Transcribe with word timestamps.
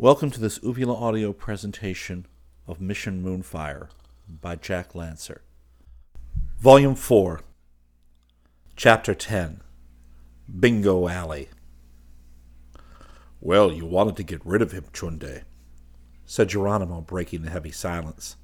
Welcome 0.00 0.30
to 0.30 0.40
this 0.40 0.58
Uvula 0.62 0.94
audio 0.94 1.32
presentation 1.32 2.26
of 2.70 2.80
Mission 2.80 3.20
Moonfire 3.20 3.88
by 4.28 4.54
Jack 4.54 4.94
Lancer. 4.94 5.42
Volume 6.60 6.94
4, 6.94 7.40
Chapter 8.76 9.12
10 9.12 9.60
Bingo 10.60 11.08
Alley. 11.08 11.48
Well, 13.40 13.72
you 13.72 13.86
wanted 13.86 14.16
to 14.16 14.22
get 14.22 14.46
rid 14.46 14.62
of 14.62 14.70
him, 14.70 14.84
Chunde, 14.92 15.42
said 16.24 16.50
Geronimo, 16.50 17.00
breaking 17.00 17.42
the 17.42 17.50
heavy 17.50 17.72
silence. 17.72 18.36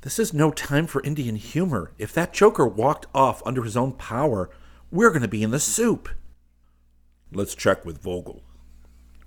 This 0.00 0.18
is 0.18 0.34
no 0.34 0.50
time 0.50 0.88
for 0.88 1.02
Indian 1.04 1.36
humor. 1.36 1.92
If 1.98 2.12
that 2.14 2.32
joker 2.32 2.66
walked 2.66 3.06
off 3.14 3.42
under 3.46 3.62
his 3.62 3.76
own 3.76 3.92
power, 3.92 4.50
we're 4.90 5.10
going 5.10 5.22
to 5.22 5.28
be 5.28 5.44
in 5.44 5.52
the 5.52 5.60
soup. 5.60 6.08
Let's 7.32 7.54
check 7.54 7.84
with 7.84 8.02
Vogel. 8.02 8.42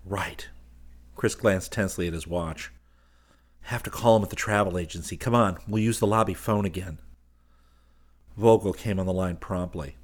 Right. 0.06 0.50
Chris 1.16 1.36
glanced 1.36 1.72
tensely 1.72 2.08
at 2.08 2.14
his 2.14 2.28
watch. 2.28 2.72
Have 3.64 3.84
to 3.84 3.90
call 3.90 4.18
him 4.18 4.24
at 4.24 4.30
the 4.30 4.36
travel 4.36 4.78
agency. 4.78 5.18
Come 5.18 5.36
on, 5.36 5.58
we'll 5.68 5.84
use 5.84 6.00
the 6.00 6.08
lobby 6.08 6.34
phone 6.34 6.66
again. 6.66 7.00
Vogel 8.38 8.74
came 8.74 9.00
on 9.00 9.06
the 9.06 9.14
line 9.14 9.38
promptly. 9.38 9.96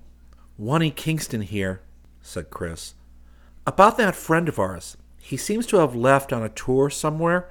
Wani 0.57 0.91
Kingston 0.91 1.41
here, 1.41 1.81
said 2.22 2.50
Chris. 2.50 2.94
About 3.66 3.97
that 3.97 4.16
friend 4.16 4.47
of 4.47 4.59
ours. 4.59 4.97
He 5.19 5.38
seems 5.38 5.66
to 5.67 5.78
have 5.78 5.96
left 5.96 6.31
on 6.31 6.44
a 6.44 6.50
tour 6.50 6.90
somewhere. 6.90 7.50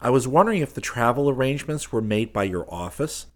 I 0.00 0.10
was 0.10 0.26
wondering 0.26 0.62
if 0.62 0.72
the 0.72 0.80
travel 0.80 1.28
arrangements 1.28 1.92
were 1.92 2.00
made 2.00 2.32
by 2.32 2.44
your 2.44 2.72
office. 2.72 3.26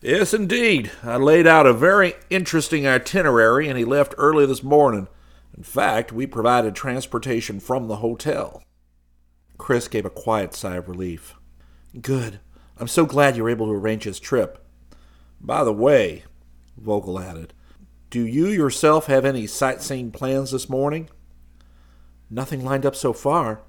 Yes, 0.00 0.34
indeed. 0.34 0.90
I 1.02 1.16
laid 1.16 1.46
out 1.46 1.66
a 1.66 1.72
very 1.72 2.14
interesting 2.28 2.86
itinerary, 2.86 3.68
and 3.68 3.78
he 3.78 3.84
left 3.84 4.14
early 4.18 4.46
this 4.46 4.62
morning. 4.62 5.08
In 5.56 5.62
fact, 5.62 6.12
we 6.12 6.26
provided 6.26 6.74
transportation 6.74 7.60
from 7.60 7.86
the 7.86 7.96
hotel. 7.96 8.62
Chris 9.64 9.88
gave 9.88 10.04
a 10.04 10.10
quiet 10.10 10.54
sigh 10.54 10.74
of 10.74 10.90
relief. 10.90 11.36
Good. 11.98 12.38
I'm 12.76 12.86
so 12.86 13.06
glad 13.06 13.34
you 13.34 13.44
were 13.44 13.48
able 13.48 13.64
to 13.68 13.72
arrange 13.72 14.02
his 14.02 14.20
trip. 14.20 14.62
By 15.40 15.64
the 15.64 15.72
way, 15.72 16.24
Vogel 16.76 17.18
added, 17.18 17.54
do 18.10 18.26
you 18.26 18.48
yourself 18.48 19.06
have 19.06 19.24
any 19.24 19.46
sightseeing 19.46 20.10
plans 20.10 20.50
this 20.50 20.68
morning? 20.68 21.08
Nothing 22.28 22.62
lined 22.62 22.84
up 22.84 22.94
so 22.94 23.14
far. 23.14 23.62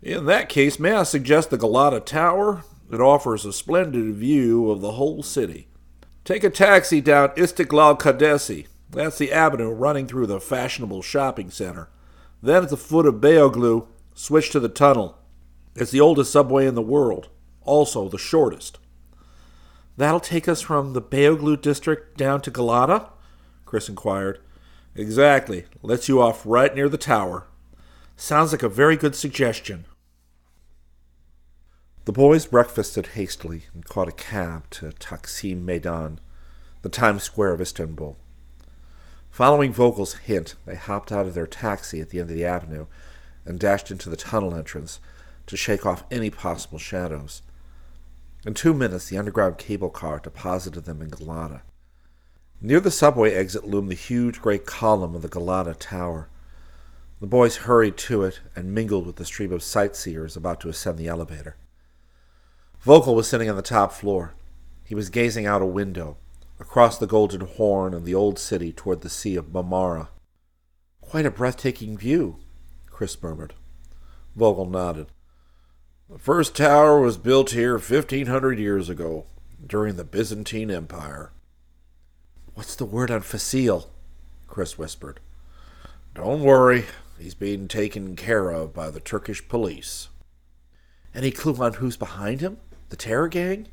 In 0.00 0.24
that 0.24 0.48
case, 0.48 0.78
may 0.78 0.92
I 0.92 1.02
suggest 1.02 1.50
the 1.50 1.58
Galata 1.58 2.00
Tower? 2.00 2.64
It 2.90 3.02
offers 3.02 3.44
a 3.44 3.52
splendid 3.52 4.14
view 4.14 4.70
of 4.70 4.80
the 4.80 4.92
whole 4.92 5.22
city. 5.22 5.68
Take 6.24 6.44
a 6.44 6.48
taxi 6.48 7.02
down 7.02 7.28
Istiklal 7.36 8.00
Kadesi. 8.00 8.68
That's 8.88 9.18
the 9.18 9.32
avenue 9.32 9.68
running 9.68 10.06
through 10.06 10.28
the 10.28 10.40
fashionable 10.40 11.02
shopping 11.02 11.50
center. 11.50 11.90
Then 12.42 12.62
at 12.62 12.70
the 12.70 12.78
foot 12.78 13.04
of 13.04 13.16
Beyoglu, 13.16 13.86
switch 14.14 14.50
to 14.50 14.60
the 14.60 14.68
tunnel. 14.68 15.18
It's 15.74 15.90
the 15.90 16.00
oldest 16.00 16.32
subway 16.32 16.66
in 16.66 16.74
the 16.74 16.82
world, 16.82 17.28
also 17.62 18.08
the 18.08 18.18
shortest. 18.18 18.78
That'll 19.96 20.20
take 20.20 20.48
us 20.48 20.60
from 20.60 20.92
the 20.92 21.02
Beyoglu 21.02 21.60
district 21.60 22.16
down 22.16 22.40
to 22.42 22.50
Galata? 22.50 23.10
Chris 23.64 23.88
inquired. 23.88 24.40
Exactly. 24.94 25.66
Lets 25.82 26.08
you 26.08 26.20
off 26.20 26.42
right 26.44 26.74
near 26.74 26.88
the 26.88 26.98
tower. 26.98 27.46
Sounds 28.16 28.52
like 28.52 28.62
a 28.62 28.68
very 28.68 28.96
good 28.96 29.14
suggestion. 29.14 29.86
The 32.06 32.12
boys 32.12 32.46
breakfasted 32.46 33.08
hastily 33.08 33.64
and 33.72 33.84
caught 33.84 34.08
a 34.08 34.12
cab 34.12 34.68
to 34.70 34.86
Taksim 34.86 35.64
Meydan, 35.64 36.18
the 36.82 36.88
Times 36.88 37.22
Square 37.22 37.52
of 37.52 37.60
Istanbul. 37.60 38.16
Following 39.30 39.72
Vogel's 39.72 40.14
hint, 40.14 40.54
they 40.66 40.74
hopped 40.74 41.12
out 41.12 41.26
of 41.26 41.34
their 41.34 41.46
taxi 41.46 42.00
at 42.00 42.08
the 42.08 42.18
end 42.18 42.30
of 42.30 42.36
the 42.36 42.44
avenue 42.44 42.86
and 43.50 43.58
dashed 43.60 43.90
into 43.90 44.08
the 44.08 44.16
tunnel 44.16 44.54
entrance 44.54 45.00
to 45.46 45.56
shake 45.56 45.84
off 45.84 46.04
any 46.10 46.30
possible 46.30 46.78
shadows. 46.78 47.42
In 48.46 48.54
two 48.54 48.72
minutes, 48.72 49.08
the 49.08 49.18
underground 49.18 49.58
cable 49.58 49.90
car 49.90 50.18
deposited 50.18 50.86
them 50.86 51.02
in 51.02 51.08
Galata. 51.08 51.62
Near 52.62 52.80
the 52.80 52.90
subway 52.90 53.34
exit 53.34 53.66
loomed 53.66 53.90
the 53.90 53.94
huge 53.94 54.40
gray 54.40 54.58
column 54.58 55.14
of 55.14 55.22
the 55.22 55.28
Galata 55.28 55.74
Tower. 55.74 56.28
The 57.20 57.26
boys 57.26 57.56
hurried 57.56 57.96
to 57.98 58.22
it 58.22 58.40
and 58.54 58.72
mingled 58.72 59.06
with 59.06 59.16
the 59.16 59.24
stream 59.26 59.52
of 59.52 59.62
sightseers 59.62 60.36
about 60.36 60.60
to 60.60 60.68
ascend 60.68 60.96
the 60.96 61.08
elevator. 61.08 61.56
Vogel 62.80 63.14
was 63.14 63.28
sitting 63.28 63.50
on 63.50 63.56
the 63.56 63.62
top 63.62 63.92
floor. 63.92 64.34
He 64.84 64.94
was 64.94 65.10
gazing 65.10 65.44
out 65.44 65.60
a 65.60 65.66
window, 65.66 66.16
across 66.58 66.98
the 66.98 67.06
Golden 67.06 67.42
Horn 67.42 67.94
and 67.94 68.06
the 68.06 68.14
old 68.14 68.38
city 68.38 68.72
toward 68.72 69.00
the 69.00 69.10
Sea 69.10 69.36
of 69.36 69.46
Marmara. 69.46 70.08
Quite 71.00 71.26
a 71.26 71.30
breathtaking 71.30 71.98
view, 71.98 72.36
Chris 73.00 73.22
murmured. 73.22 73.54
Vogel 74.36 74.66
nodded. 74.66 75.06
The 76.10 76.18
first 76.18 76.54
tower 76.54 77.00
was 77.00 77.16
built 77.16 77.52
here 77.52 77.78
fifteen 77.78 78.26
hundred 78.26 78.58
years 78.58 78.90
ago, 78.90 79.24
during 79.66 79.96
the 79.96 80.04
Byzantine 80.04 80.70
Empire. 80.70 81.32
What's 82.52 82.76
the 82.76 82.84
word 82.84 83.10
on 83.10 83.22
Facile? 83.22 83.90
Chris 84.48 84.76
whispered. 84.76 85.18
Don't 86.14 86.42
worry, 86.42 86.84
he's 87.18 87.32
being 87.34 87.68
taken 87.68 88.16
care 88.16 88.50
of 88.50 88.74
by 88.74 88.90
the 88.90 89.00
Turkish 89.00 89.48
police. 89.48 90.10
Any 91.14 91.30
clue 91.30 91.56
on 91.56 91.72
who's 91.72 91.96
behind 91.96 92.42
him? 92.42 92.58
The 92.90 92.96
terror 92.96 93.28
gang? 93.28 93.68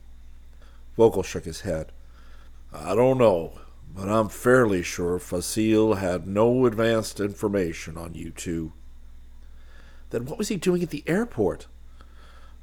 Vogel 0.96 1.24
shook 1.24 1.44
his 1.44 1.62
head. 1.68 1.92
I 2.72 2.96
don't 2.96 3.18
know, 3.18 3.60
but 3.94 4.08
I'm 4.08 4.30
fairly 4.30 4.84
sure 4.84 5.20
Facile 5.20 5.96
had 5.96 6.28
no 6.28 6.66
advanced 6.66 7.20
information 7.20 7.98
on 7.98 8.14
you 8.14 8.32
two. 8.32 8.72
Then 10.10 10.26
what 10.26 10.38
was 10.38 10.48
he 10.48 10.56
doing 10.56 10.84
at 10.84 10.90
the 10.90 11.04
airport? 11.08 11.68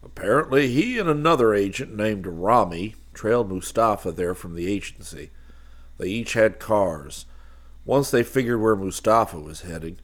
Apparently, 0.02 0.68
he 0.68 0.98
and 0.98 1.08
another 1.08 1.54
agent 1.54 1.94
named 1.94 2.26
Rami 2.26 2.94
trailed 3.14 3.50
Mustafa 3.50 4.12
there 4.12 4.34
from 4.34 4.54
the 4.54 4.70
agency. 4.70 5.30
They 5.98 6.08
each 6.08 6.34
had 6.34 6.58
cars. 6.58 7.26
Once 7.84 8.10
they 8.10 8.22
figured 8.22 8.60
where 8.60 8.76
Mustafa 8.76 9.38
was 9.38 9.62
heading, 9.62 9.98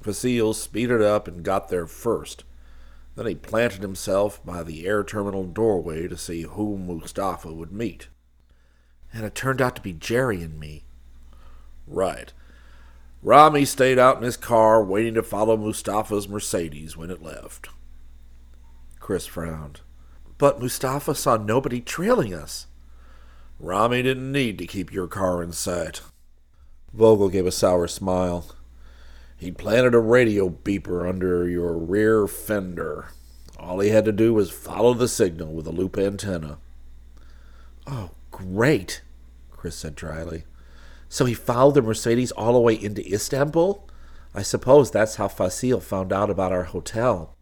Facile 0.00 0.54
speeded 0.54 1.02
up 1.02 1.26
and 1.26 1.42
got 1.42 1.68
there 1.68 1.86
first. 1.86 2.44
Then 3.16 3.26
he 3.26 3.34
planted 3.34 3.82
himself 3.82 4.44
by 4.44 4.62
the 4.62 4.86
air 4.86 5.02
terminal 5.02 5.44
doorway 5.44 6.06
to 6.08 6.16
see 6.16 6.42
whom 6.42 6.86
Mustafa 6.86 7.52
would 7.52 7.72
meet. 7.72 8.08
And 9.12 9.24
it 9.24 9.34
turned 9.34 9.60
out 9.60 9.74
to 9.76 9.82
be 9.82 9.92
Jerry 9.92 10.42
and 10.42 10.58
me. 10.60 10.84
Right. 11.86 12.32
Rami 13.22 13.64
stayed 13.64 13.98
out 13.98 14.18
in 14.18 14.22
his 14.22 14.36
car 14.36 14.82
waiting 14.82 15.14
to 15.14 15.22
follow 15.22 15.56
Mustafa's 15.56 16.28
Mercedes 16.28 16.96
when 16.96 17.10
it 17.10 17.22
left. 17.22 17.68
Chris 19.00 19.26
frowned. 19.26 19.80
But 20.38 20.60
Mustafa 20.60 21.14
saw 21.14 21.36
nobody 21.36 21.80
trailing 21.80 22.32
us. 22.32 22.66
Rami 23.58 24.02
didn't 24.02 24.30
need 24.30 24.56
to 24.58 24.66
keep 24.66 24.92
your 24.92 25.08
car 25.08 25.42
in 25.42 25.52
sight. 25.52 26.00
Vogel 26.94 27.28
gave 27.28 27.46
a 27.46 27.50
sour 27.50 27.88
smile. 27.88 28.46
He 29.36 29.50
planted 29.50 29.94
a 29.94 29.98
radio 29.98 30.48
beeper 30.48 31.08
under 31.08 31.48
your 31.48 31.76
rear 31.76 32.28
fender. 32.28 33.08
All 33.58 33.80
he 33.80 33.88
had 33.88 34.04
to 34.04 34.12
do 34.12 34.32
was 34.32 34.50
follow 34.50 34.94
the 34.94 35.08
signal 35.08 35.52
with 35.52 35.66
a 35.66 35.72
loop 35.72 35.98
antenna. 35.98 36.58
Oh, 37.86 38.10
great, 38.30 39.02
Chris 39.50 39.74
said 39.74 39.96
dryly. 39.96 40.44
So 41.08 41.24
he 41.24 41.34
followed 41.34 41.74
the 41.74 41.82
Mercedes 41.82 42.32
all 42.32 42.52
the 42.52 42.60
way 42.60 42.74
into 42.74 43.06
Istanbul? 43.12 43.88
I 44.34 44.42
suppose 44.42 44.90
that's 44.90 45.16
how 45.16 45.28
Facile 45.28 45.80
found 45.80 46.12
out 46.12 46.30
about 46.30 46.52
our 46.52 46.64
hotel. 46.64 47.34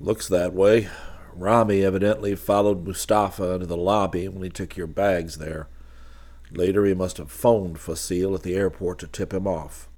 Looks 0.00 0.28
that 0.28 0.52
way. 0.52 0.88
Rami 1.34 1.84
evidently 1.84 2.34
followed 2.34 2.86
Mustafa 2.86 3.54
into 3.54 3.66
the 3.66 3.76
lobby 3.76 4.28
when 4.28 4.42
he 4.42 4.50
took 4.50 4.76
your 4.76 4.86
bags 4.86 5.38
there. 5.38 5.68
Later, 6.50 6.84
he 6.84 6.94
must 6.94 7.18
have 7.18 7.30
phoned 7.30 7.78
Facile 7.78 8.34
at 8.34 8.42
the 8.42 8.54
airport 8.54 8.98
to 9.00 9.06
tip 9.08 9.34
him 9.34 9.46
off. 9.46 9.88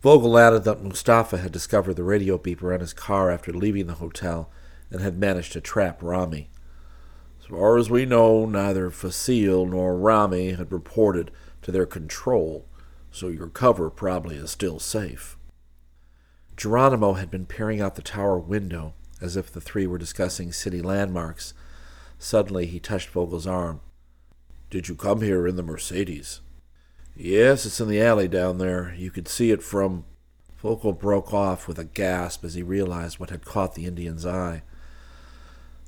Vogel 0.00 0.38
added 0.38 0.64
that 0.64 0.82
Mustafa 0.82 1.38
had 1.38 1.52
discovered 1.52 1.94
the 1.94 2.04
radio 2.04 2.38
beeper 2.38 2.72
on 2.72 2.80
his 2.80 2.94
car 2.94 3.30
after 3.30 3.52
leaving 3.52 3.86
the 3.86 3.94
hotel 3.94 4.50
and 4.90 5.02
had 5.02 5.18
managed 5.18 5.52
to 5.52 5.60
trap 5.60 6.02
Rami. 6.02 6.48
As 7.40 7.46
far 7.46 7.76
as 7.76 7.90
we 7.90 8.06
know, 8.06 8.46
neither 8.46 8.90
Facile 8.90 9.66
nor 9.66 9.96
Rami 9.96 10.52
had 10.52 10.72
reported 10.72 11.30
to 11.62 11.72
their 11.72 11.86
control, 11.86 12.66
so 13.10 13.28
your 13.28 13.48
cover 13.48 13.90
probably 13.90 14.36
is 14.36 14.50
still 14.50 14.78
safe. 14.78 15.36
Geronimo 16.56 17.14
had 17.14 17.30
been 17.30 17.46
peering 17.46 17.80
out 17.80 17.94
the 17.94 18.02
tower 18.02 18.38
window 18.38 18.94
as 19.20 19.36
if 19.36 19.52
the 19.52 19.60
three 19.60 19.86
were 19.86 19.98
discussing 19.98 20.52
city 20.52 20.80
landmarks. 20.80 21.54
Suddenly 22.18 22.66
he 22.66 22.78
touched 22.80 23.08
Vogel's 23.10 23.46
arm. 23.46 23.80
Did 24.70 24.88
you 24.88 24.94
come 24.94 25.20
here 25.20 25.46
in 25.46 25.56
the 25.56 25.62
Mercedes? 25.62 26.40
Yes, 27.16 27.66
it's 27.66 27.80
in 27.80 27.88
the 27.88 28.00
alley 28.00 28.28
down 28.28 28.58
there. 28.58 28.94
You 28.96 29.10
could 29.10 29.28
see 29.28 29.50
it 29.50 29.62
from. 29.62 30.04
Vogel 30.58 30.92
broke 30.92 31.32
off 31.32 31.66
with 31.66 31.78
a 31.78 31.84
gasp 31.84 32.44
as 32.44 32.54
he 32.54 32.62
realized 32.62 33.18
what 33.18 33.30
had 33.30 33.46
caught 33.46 33.74
the 33.74 33.86
Indian's 33.86 34.26
eye. 34.26 34.62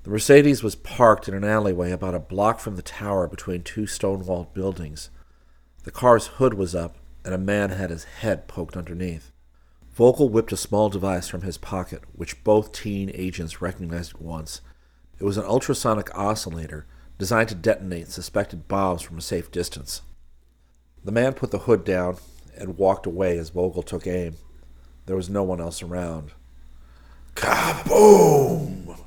The 0.05 0.11
Mercedes 0.11 0.63
was 0.63 0.75
parked 0.75 1.29
in 1.29 1.35
an 1.35 1.45
alleyway 1.45 1.93
about 1.93 2.15
a 2.15 2.19
block 2.19 2.59
from 2.59 2.77
the 2.77 2.83
tower 2.83 3.29
between 3.29 3.63
two 3.63 3.87
stone 3.87 4.25
walled 4.25 4.55
buildings. 4.55 5.11
The 5.85 5.91
car's 5.91 6.29
hood 6.29 6.55
was 6.55 6.75
up, 6.75 6.97
and 7.25 7.35
a 7.35 7.39
man 7.39 7.71
had 7.71 7.91
his 7.91 8.05
head 8.05 8.47
poked 8.47 8.77
underneath. 8.77 9.33
Vogel 9.93 10.29
whipped 10.29 10.53
a 10.53 10.57
small 10.57 10.89
device 10.89 11.29
from 11.29 11.43
his 11.43 11.59
pocket, 11.59 12.03
which 12.15 12.43
both 12.45 12.73
teen 12.73 13.11
agents 13.15 13.61
recognized 13.61 14.15
at 14.15 14.23
once. 14.23 14.61
It 15.19 15.25
was 15.25 15.37
an 15.37 15.45
ultrasonic 15.45 16.17
oscillator 16.17 16.87
designed 17.19 17.51
to 17.51 17.55
detonate 17.55 18.09
suspected 18.09 18.69
bombs 18.69 19.03
from 19.03 19.19
a 19.19 19.23
safe 19.23 19.51
distance. 19.51 20.03
The 21.05 21.13
man 21.13 21.35
put 21.35 21.51
the 21.51 21.61
hood 21.61 21.85
down 21.85 22.17
and 22.57 22.79
walked 22.79 23.07
away 23.07 23.37
as 23.39 23.51
Vogel 23.51 23.83
took 23.83 24.07
aim. 24.07 24.37
There 25.07 25.17
was 25.17 25.29
no 25.29 25.43
one 25.43 25.61
else 25.61 25.83
around. 25.83 26.33
Kaboom! 27.35 28.99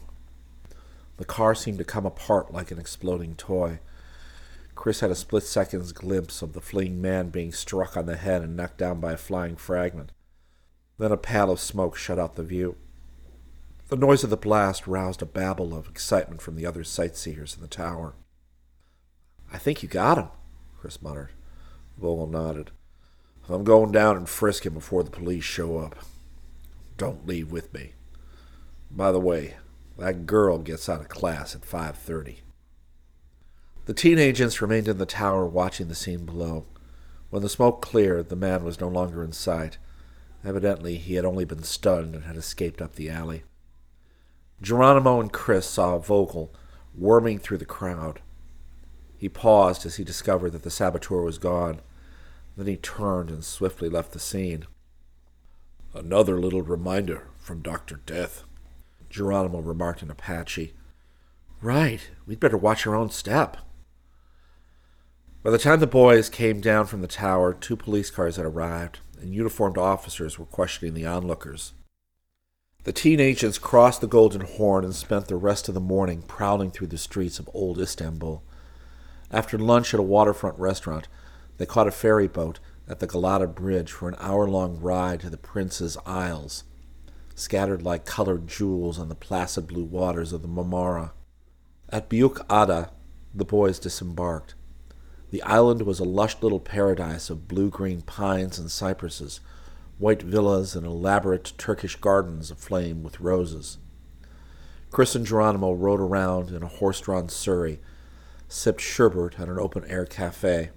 The 1.17 1.25
car 1.25 1.55
seemed 1.55 1.77
to 1.77 1.83
come 1.83 2.05
apart 2.05 2.53
like 2.53 2.71
an 2.71 2.79
exploding 2.79 3.35
toy. 3.35 3.79
Chris 4.75 4.99
had 4.99 5.09
a 5.09 5.15
split 5.15 5.43
second's 5.43 5.91
glimpse 5.91 6.41
of 6.41 6.53
the 6.53 6.61
fleeing 6.61 7.01
man 7.01 7.29
being 7.29 7.51
struck 7.51 7.97
on 7.97 8.05
the 8.05 8.17
head 8.17 8.41
and 8.41 8.55
knocked 8.55 8.77
down 8.77 8.99
by 8.99 9.13
a 9.13 9.17
flying 9.17 9.55
fragment. 9.55 10.11
Then 10.97 11.11
a 11.11 11.17
pall 11.17 11.51
of 11.51 11.59
smoke 11.59 11.95
shut 11.97 12.19
out 12.19 12.35
the 12.35 12.43
view. 12.43 12.75
The 13.87 13.95
noise 13.95 14.23
of 14.23 14.29
the 14.29 14.37
blast 14.37 14.87
roused 14.87 15.21
a 15.21 15.25
babble 15.25 15.75
of 15.75 15.87
excitement 15.87 16.41
from 16.41 16.55
the 16.55 16.65
other 16.65 16.83
sightseers 16.83 17.55
in 17.55 17.61
the 17.61 17.67
tower. 17.67 18.15
I 19.51 19.57
think 19.57 19.81
you 19.83 19.89
got 19.89 20.17
him, 20.17 20.27
Chris 20.79 21.01
muttered. 21.01 21.31
Vogel 21.97 22.27
nodded. 22.27 22.71
I'm 23.47 23.63
going 23.63 23.91
down 23.91 24.17
and 24.17 24.27
frisk 24.27 24.65
him 24.65 24.73
before 24.73 25.03
the 25.03 25.11
police 25.11 25.43
show 25.43 25.77
up. 25.77 25.95
Don't 26.97 27.27
leave 27.27 27.51
with 27.51 27.73
me. 27.73 27.93
By 28.89 29.11
the 29.11 29.19
way, 29.19 29.55
that 29.97 30.25
girl 30.25 30.57
gets 30.57 30.89
out 30.89 31.01
of 31.01 31.09
class 31.09 31.55
at 31.55 31.61
5:30. 31.61 32.39
The 33.85 33.93
teen 33.93 34.17
agents 34.17 34.61
remained 34.61 34.87
in 34.87 34.97
the 34.97 35.05
tower 35.05 35.45
watching 35.45 35.87
the 35.87 35.95
scene 35.95 36.25
below. 36.25 36.65
When 37.29 37.43
the 37.43 37.49
smoke 37.49 37.83
cleared, 37.83 38.29
the 38.29 38.35
man 38.35 38.63
was 38.63 38.79
no 38.79 38.87
longer 38.87 39.23
in 39.23 39.31
sight. 39.31 39.77
Evidently, 40.43 40.97
he 40.97 41.15
had 41.15 41.25
only 41.25 41.45
been 41.45 41.61
stunned 41.61 42.15
and 42.15 42.25
had 42.25 42.35
escaped 42.35 42.81
up 42.81 42.95
the 42.95 43.11
alley. 43.11 43.43
Geronimo 44.59 45.19
and 45.19 45.31
Chris 45.31 45.67
saw 45.67 45.99
Vogel 45.99 46.51
worming 46.95 47.37
through 47.37 47.59
the 47.59 47.65
crowd. 47.65 48.21
He 49.17 49.29
paused 49.29 49.85
as 49.85 49.97
he 49.97 50.03
discovered 50.03 50.51
that 50.51 50.63
the 50.63 50.71
saboteur 50.71 51.21
was 51.21 51.37
gone. 51.37 51.81
Then 52.57 52.67
he 52.67 52.77
turned 52.77 53.29
and 53.29 53.43
swiftly 53.43 53.89
left 53.89 54.13
the 54.13 54.19
scene. 54.19 54.65
Another 55.93 56.39
little 56.39 56.63
reminder 56.63 57.27
from 57.37 57.61
Dr. 57.61 58.01
Death, 58.05 58.45
Geronimo 59.09 59.59
remarked 59.59 60.01
in 60.01 60.09
Apache. 60.09 60.73
Right, 61.61 62.09
we'd 62.25 62.39
better 62.39 62.57
watch 62.57 62.87
our 62.87 62.95
own 62.95 63.11
step. 63.11 63.57
By 65.45 65.51
the 65.51 65.59
time 65.59 65.79
the 65.79 65.85
boys 65.85 66.27
came 66.27 66.59
down 66.59 66.87
from 66.87 67.01
the 67.01 67.07
tower, 67.07 67.53
two 67.53 67.75
police 67.75 68.09
cars 68.09 68.37
had 68.37 68.47
arrived 68.47 68.97
and 69.21 69.31
uniformed 69.31 69.77
officers 69.77 70.39
were 70.39 70.45
questioning 70.47 70.95
the 70.95 71.05
onlookers. 71.05 71.73
The 72.83 72.91
teen 72.91 73.19
agents 73.19 73.59
crossed 73.59 74.01
the 74.01 74.07
Golden 74.07 74.41
Horn 74.41 74.83
and 74.83 74.95
spent 74.95 75.27
the 75.27 75.35
rest 75.35 75.67
of 75.67 75.75
the 75.75 75.79
morning 75.79 76.23
prowling 76.23 76.71
through 76.71 76.87
the 76.87 76.97
streets 76.97 77.37
of 77.37 77.47
old 77.53 77.79
Istanbul. 77.79 78.41
After 79.29 79.59
lunch 79.59 79.93
at 79.93 79.99
a 79.99 80.03
waterfront 80.03 80.57
restaurant, 80.57 81.07
they 81.59 81.67
caught 81.67 81.87
a 81.87 81.91
ferry 81.91 82.27
boat 82.27 82.59
at 82.87 82.99
the 82.99 83.05
Galata 83.05 83.45
Bridge 83.45 83.91
for 83.91 84.09
an 84.09 84.15
hour 84.19 84.47
long 84.47 84.79
ride 84.79 85.19
to 85.19 85.29
the 85.29 85.37
Prince's 85.37 85.95
Isles, 86.07 86.63
scattered 87.35 87.83
like 87.83 88.03
colored 88.03 88.47
jewels 88.47 88.97
on 88.97 89.09
the 89.09 89.15
placid 89.15 89.67
blue 89.67 89.83
waters 89.83 90.33
of 90.33 90.41
the 90.41 90.47
Marmara. 90.47 91.11
At 91.89 92.09
Büyük 92.09 92.43
Ada, 92.49 92.89
the 93.31 93.45
boys 93.45 93.77
disembarked. 93.77 94.55
The 95.35 95.43
island 95.43 95.81
was 95.81 95.99
a 95.99 96.05
lush 96.05 96.37
little 96.41 96.61
paradise 96.61 97.29
of 97.29 97.49
blue 97.49 97.69
green 97.69 98.03
pines 98.03 98.57
and 98.57 98.71
cypresses, 98.71 99.41
white 99.97 100.21
villas, 100.21 100.77
and 100.77 100.85
elaborate 100.85 101.51
Turkish 101.57 101.97
gardens 101.97 102.51
aflame 102.51 103.03
with 103.03 103.19
roses. 103.19 103.77
Chris 104.91 105.13
and 105.13 105.25
Geronimo 105.25 105.73
rode 105.73 105.99
around 105.99 106.51
in 106.51 106.63
a 106.63 106.67
horse 106.67 107.01
drawn 107.01 107.27
surrey, 107.27 107.81
sipped 108.47 108.79
sherbet 108.79 109.37
at 109.37 109.49
an 109.49 109.59
open 109.59 109.83
air 109.89 110.05
cafe, 110.05 110.69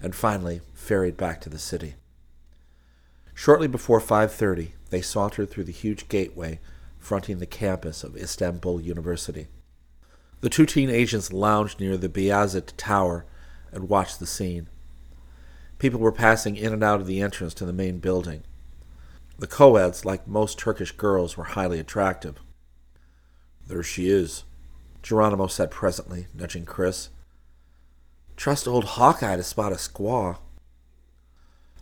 and 0.00 0.14
finally 0.14 0.60
ferried 0.74 1.16
back 1.16 1.40
to 1.40 1.50
the 1.50 1.58
city. 1.58 1.96
Shortly 3.34 3.66
before 3.66 4.00
5:30, 4.00 4.74
they 4.90 5.02
sauntered 5.02 5.50
through 5.50 5.64
the 5.64 5.72
huge 5.72 6.08
gateway 6.08 6.60
fronting 7.00 7.40
the 7.40 7.46
campus 7.46 8.04
of 8.04 8.16
Istanbul 8.16 8.80
University. 8.80 9.48
The 10.40 10.50
two 10.50 10.66
teen 10.66 10.88
agents 10.88 11.32
lounged 11.32 11.80
near 11.80 11.96
the 11.96 12.08
Beyazıt 12.08 12.74
Tower 12.76 13.26
and 13.72 13.88
watched 13.88 14.20
the 14.20 14.26
scene. 14.26 14.68
People 15.78 16.00
were 16.00 16.12
passing 16.12 16.56
in 16.56 16.72
and 16.72 16.82
out 16.82 17.00
of 17.00 17.06
the 17.06 17.20
entrance 17.20 17.54
to 17.54 17.64
the 17.64 17.72
main 17.72 17.98
building. 17.98 18.42
The 19.38 19.46
co-eds, 19.46 20.04
like 20.04 20.26
most 20.26 20.58
Turkish 20.58 20.92
girls, 20.92 21.36
were 21.36 21.44
highly 21.44 21.78
attractive. 21.78 22.40
There 23.66 23.84
she 23.84 24.08
is, 24.08 24.42
Geronimo 25.02 25.46
said 25.46 25.70
presently, 25.70 26.26
nudging 26.34 26.64
Chris. 26.64 27.10
Trust 28.36 28.66
old 28.66 28.84
Hawkeye 28.84 29.36
to 29.36 29.42
spot 29.44 29.72
a 29.72 29.76
squaw. 29.76 30.38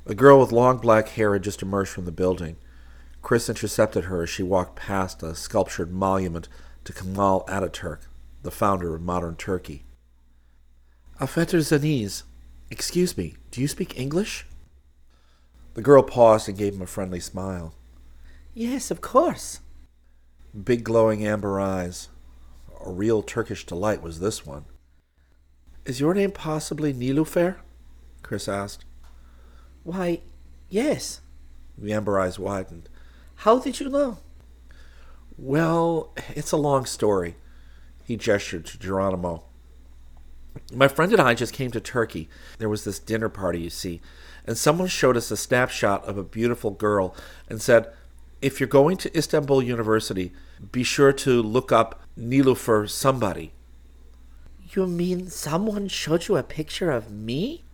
A 0.05 0.15
girl 0.15 0.39
with 0.39 0.53
long 0.53 0.77
black 0.77 1.09
hair 1.09 1.33
had 1.33 1.43
just 1.43 1.63
emerged 1.63 1.91
from 1.91 2.05
the 2.05 2.13
building. 2.13 2.57
Chris 3.23 3.49
intercepted 3.49 4.05
her 4.05 4.23
as 4.23 4.31
she 4.31 4.43
walked 4.43 4.77
past 4.77 5.23
a 5.23 5.35
sculptured 5.35 5.91
monument 5.91 6.49
to 6.85 6.93
Kemal 6.93 7.45
Ataturk, 7.49 8.07
the 8.43 8.51
founder 8.51 8.95
of 8.95 9.01
modern 9.01 9.35
Turkey. 9.35 9.86
Affedersiniz. 11.21 12.25
Excuse 12.71 13.17
me, 13.17 13.37
do 13.51 13.61
you 13.63 13.69
speak 13.69 13.99
English? 13.99 14.47
The 15.75 15.83
girl 15.83 16.03
paused 16.03 16.49
and 16.49 16.59
gave 16.59 16.75
him 16.75 16.83
a 16.83 16.87
friendly 16.87 17.21
smile. 17.21 17.75
Yes, 18.53 18.91
of 18.91 19.01
course. 19.01 19.61
Big 20.65 20.85
glowing 20.85 21.27
amber 21.27 21.61
eyes. 21.61 22.09
A 22.85 22.91
real 22.91 23.23
Turkish 23.23 23.65
delight 23.65 24.03
was 24.03 24.21
this 24.21 24.45
one. 24.45 24.67
Is 25.87 26.01
your 26.01 26.13
name 26.13 26.33
possibly 26.33 26.93
Nilufer? 26.93 27.57
Chris 28.23 28.49
asked. 28.49 28.85
Why, 29.85 30.21
yes. 30.69 31.21
The 31.79 31.93
amber 31.93 32.19
eyes 32.21 32.39
widened. 32.39 32.89
How 33.37 33.59
did 33.59 33.81
you 33.81 33.89
know? 33.89 34.19
Well, 35.39 36.13
it's 36.35 36.53
a 36.53 36.57
long 36.57 36.87
story. 36.87 37.37
He 38.05 38.17
gestured 38.17 38.67
to 38.67 38.79
Geronimo. 38.79 39.45
My 40.73 40.89
friend 40.89 41.13
and 41.13 41.21
I 41.21 41.35
just 41.35 41.53
came 41.53 41.71
to 41.73 41.81
Turkey. 41.81 42.29
There 42.59 42.69
was 42.69 42.85
this 42.85 42.99
dinner 42.99 43.29
party, 43.29 43.61
you 43.61 43.71
see, 43.71 44.01
and 44.47 44.57
someone 44.57 44.89
showed 44.89 45.17
us 45.17 45.31
a 45.31 45.37
snapshot 45.37 46.05
of 46.05 46.19
a 46.19 46.25
beautiful 46.25 46.71
girl 46.71 47.15
and 47.49 47.61
said, 47.61 47.93
if 48.43 48.61
you're 48.61 48.69
going 48.69 48.97
to 48.99 49.17
Istanbul 49.17 49.63
University, 49.63 50.33
be 50.73 50.83
sure 50.83 51.13
to 51.13 51.43
look 51.43 51.73
up 51.73 52.03
Nilufer 52.19 52.89
somebody. 52.89 53.53
You 54.71 54.87
mean 54.87 55.29
someone 55.29 55.89
showed 55.89 56.29
you 56.29 56.37
a 56.37 56.43
picture 56.43 56.91
of 56.91 57.11
me? 57.11 57.65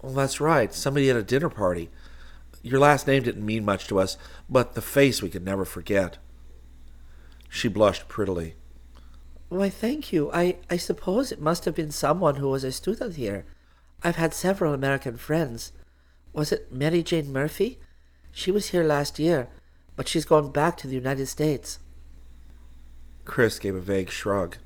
Well, 0.00 0.12
that's 0.12 0.40
right. 0.40 0.72
Somebody 0.72 1.10
at 1.10 1.16
a 1.16 1.22
dinner 1.22 1.50
party. 1.50 1.90
Your 2.62 2.80
last 2.80 3.06
name 3.06 3.22
didn't 3.22 3.44
mean 3.44 3.64
much 3.64 3.86
to 3.88 3.98
us, 3.98 4.16
but 4.48 4.74
the 4.74 4.82
face 4.82 5.22
we 5.22 5.28
could 5.28 5.44
never 5.44 5.64
forget. 5.64 6.18
She 7.48 7.68
blushed 7.68 8.08
prettily. 8.08 8.54
Why, 9.52 9.68
thank 9.68 10.14
you. 10.14 10.32
I, 10.32 10.56
I 10.70 10.78
suppose 10.78 11.30
it 11.30 11.38
must 11.38 11.66
have 11.66 11.74
been 11.74 11.90
someone 11.90 12.36
who 12.36 12.48
was 12.48 12.64
a 12.64 12.72
student 12.72 13.16
here. 13.16 13.44
I've 14.02 14.16
had 14.16 14.32
several 14.32 14.72
American 14.72 15.18
friends. 15.18 15.72
Was 16.32 16.52
it 16.52 16.72
Mary 16.72 17.02
Jane 17.02 17.30
Murphy? 17.30 17.78
She 18.30 18.50
was 18.50 18.68
here 18.68 18.82
last 18.82 19.18
year, 19.18 19.48
but 19.94 20.08
she's 20.08 20.24
gone 20.24 20.52
back 20.52 20.78
to 20.78 20.88
the 20.88 20.94
United 20.94 21.26
States. 21.26 21.80
Chris 23.26 23.58
gave 23.58 23.74
a 23.74 23.80
vague 23.80 24.08
shrug. 24.08 24.56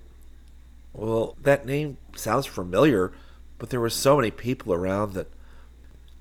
Well, 0.93 1.37
that 1.43 1.67
name 1.67 1.97
sounds 2.15 2.47
familiar, 2.47 3.13
but 3.59 3.71
there 3.71 3.81
were 3.81 3.91
so 3.91 4.15
many 4.15 4.31
people 4.31 4.73
around 4.73 5.15
that. 5.15 5.27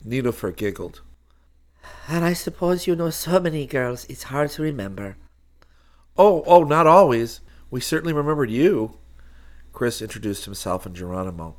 Nilufer 0.04 0.56
giggled. 0.56 1.02
And 2.08 2.26
I 2.26 2.34
suppose 2.34 2.88
you 2.88 2.96
know 2.96 3.12
so 3.12 3.40
many 3.40 3.68
girls, 3.68 4.06
it's 4.10 4.24
hard 4.24 4.50
to 4.52 4.64
remember. 4.64 5.18
Oh, 6.18 6.44
oh, 6.48 6.64
not 6.64 6.88
always. 6.88 7.42
We 7.76 7.82
certainly 7.82 8.14
remembered 8.14 8.50
you. 8.50 9.00
Chris 9.74 10.02
introduced 10.02 10.46
himself 10.46 10.86
and 10.86 10.96
Geronimo. 10.96 11.58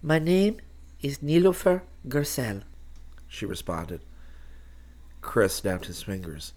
My 0.00 0.18
name 0.18 0.60
is 1.02 1.18
Nilufer 1.18 1.82
Gersel, 2.08 2.62
she 3.28 3.44
responded. 3.44 4.00
Chris 5.20 5.56
snapped 5.56 5.84
his 5.88 6.02
fingers. 6.02 6.54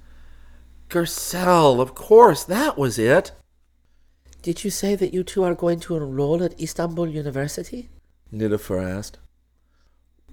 Gersel, 0.90 1.82
of 1.82 1.94
course, 1.94 2.46
that 2.46 2.78
was 2.78 2.98
it. 2.98 3.34
Did 4.42 4.64
you 4.64 4.70
say 4.70 4.96
that 4.96 5.14
you 5.14 5.26
two 5.26 5.44
are 5.44 5.54
going 5.54 5.82
to 5.82 5.98
enroll 5.98 6.42
at 6.42 6.58
Istanbul 6.58 7.10
University? 7.10 7.90
Nilofer 8.34 8.82
asked. 8.82 9.20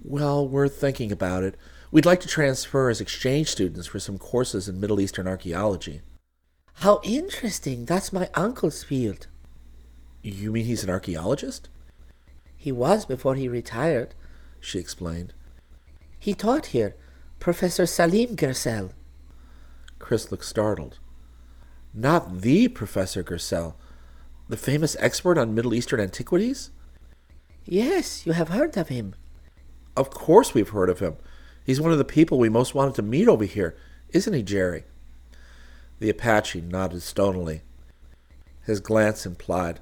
Well, 0.01 0.47
we're 0.47 0.69
thinking 0.69 1.11
about 1.11 1.43
it. 1.43 1.57
We'd 1.91 2.05
like 2.05 2.21
to 2.21 2.29
transfer 2.29 2.89
as 2.89 3.01
exchange 3.01 3.49
students 3.49 3.87
for 3.87 3.99
some 3.99 4.17
courses 4.17 4.69
in 4.69 4.79
Middle 4.79 5.01
Eastern 5.01 5.27
archaeology. 5.27 5.99
How 6.75 6.99
interesting. 7.03 7.85
That's 7.85 8.13
my 8.13 8.29
uncle's 8.33 8.83
field. 8.83 9.27
You 10.21 10.51
mean 10.51 10.65
he's 10.65 10.83
an 10.83 10.89
archaeologist? 10.89 11.69
He 12.55 12.71
was 12.71 13.05
before 13.05 13.35
he 13.35 13.47
retired. 13.47 14.13
She 14.59 14.79
explained. 14.79 15.33
He 16.17 16.33
taught 16.33 16.67
here. 16.67 16.95
Professor 17.39 17.85
Salim 17.85 18.35
Gersel. 18.35 18.91
Chris 19.99 20.31
looked 20.31 20.45
startled. 20.45 20.97
Not 21.93 22.41
the 22.41 22.67
Professor 22.67 23.23
Gersel, 23.23 23.75
the 24.49 24.57
famous 24.57 24.95
expert 24.99 25.37
on 25.37 25.55
Middle 25.55 25.73
Eastern 25.73 25.99
antiquities? 25.99 26.71
Yes, 27.65 28.25
you 28.25 28.33
have 28.33 28.49
heard 28.49 28.75
of 28.77 28.89
him. 28.89 29.15
Of 29.95 30.09
course 30.09 30.53
we've 30.53 30.69
heard 30.69 30.89
of 30.89 30.99
him. 30.99 31.15
He's 31.65 31.79
one 31.79 31.91
of 31.91 31.97
the 31.97 32.05
people 32.05 32.37
we 32.37 32.49
most 32.49 32.75
wanted 32.75 32.95
to 32.95 33.01
meet 33.01 33.27
over 33.27 33.45
here, 33.45 33.75
isn't 34.09 34.33
he, 34.33 34.43
Jerry? 34.43 34.83
The 36.05 36.11
Apache 36.11 36.61
nodded 36.61 37.01
stonily. 37.01 37.63
His 38.61 38.79
glance 38.79 39.25
implied, 39.25 39.79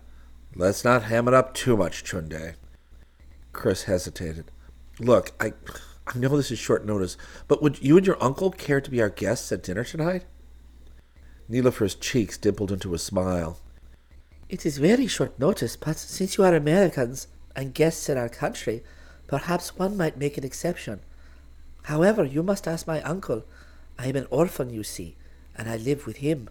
Let's 0.55 0.85
not 0.85 1.03
ham 1.03 1.27
it 1.27 1.33
up 1.33 1.53
too 1.53 1.75
much, 1.75 2.05
Chunde. 2.05 2.53
Chris 3.51 3.83
hesitated. 3.83 4.49
Look, 5.01 5.33
I 5.37 5.51
I 6.07 6.17
know 6.17 6.37
this 6.37 6.49
is 6.49 6.57
short 6.57 6.85
notice, 6.85 7.17
but 7.49 7.61
would 7.61 7.83
you 7.83 7.97
and 7.97 8.07
your 8.07 8.23
uncle 8.23 8.51
care 8.51 8.79
to 8.79 8.89
be 8.89 9.01
our 9.01 9.09
guests 9.09 9.51
at 9.51 9.63
dinner 9.63 9.83
tonight? 9.83 10.23
Nilofer's 11.49 11.93
cheeks 11.93 12.37
dimpled 12.37 12.71
into 12.71 12.93
a 12.93 12.97
smile. 12.97 13.59
It 14.47 14.65
is 14.65 14.77
very 14.77 15.07
short 15.07 15.37
notice, 15.37 15.75
but 15.75 15.97
since 15.97 16.37
you 16.37 16.45
are 16.45 16.55
Americans 16.55 17.27
and 17.53 17.73
guests 17.73 18.07
in 18.07 18.17
our 18.17 18.29
country, 18.29 18.81
perhaps 19.27 19.77
one 19.77 19.97
might 19.97 20.17
make 20.17 20.37
an 20.37 20.45
exception. 20.45 21.01
However, 21.81 22.23
you 22.23 22.43
must 22.43 22.65
ask 22.65 22.87
my 22.87 23.01
uncle. 23.01 23.43
I 23.99 24.07
am 24.07 24.15
an 24.15 24.27
orphan, 24.29 24.69
you 24.69 24.83
see, 24.83 25.17
and 25.55 25.69
I 25.69 25.77
live 25.77 26.05
with 26.05 26.17
him. 26.17 26.49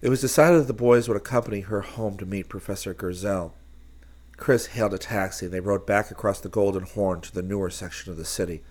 It 0.00 0.08
was 0.08 0.20
decided 0.20 0.60
that 0.60 0.66
the 0.66 0.72
boys 0.72 1.08
would 1.08 1.16
accompany 1.16 1.60
her 1.60 1.82
home 1.82 2.16
to 2.18 2.26
meet 2.26 2.48
Professor 2.48 2.94
Gersel. 2.94 3.52
Chris 4.36 4.68
hailed 4.68 4.94
a 4.94 4.98
taxi 4.98 5.46
and 5.46 5.54
they 5.54 5.60
rode 5.60 5.84
back 5.84 6.10
across 6.10 6.40
the 6.40 6.48
Golden 6.48 6.84
Horn 6.84 7.20
to 7.20 7.32
the 7.34 7.42
newer 7.42 7.68
section 7.68 8.10
of 8.10 8.16
the 8.16 8.24
city. 8.24 8.62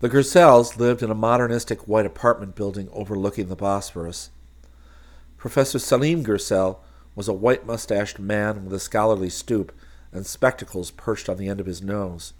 The 0.00 0.08
Gersels 0.08 0.78
lived 0.78 1.02
in 1.02 1.10
a 1.10 1.14
modernistic 1.14 1.86
white 1.86 2.06
apartment 2.06 2.56
building 2.56 2.88
overlooking 2.92 3.48
the 3.48 3.56
Bosphorus. 3.56 4.30
Professor 5.36 5.78
Salim 5.78 6.24
Gersel 6.24 6.78
was 7.14 7.28
a 7.28 7.32
white 7.32 7.64
mustached 7.64 8.18
man 8.18 8.64
with 8.64 8.74
a 8.74 8.80
scholarly 8.80 9.30
stoop 9.30 9.72
and 10.12 10.26
spectacles 10.26 10.90
perched 10.90 11.28
on 11.28 11.36
the 11.36 11.48
end 11.48 11.60
of 11.60 11.66
his 11.66 11.82
nose. 11.82 12.32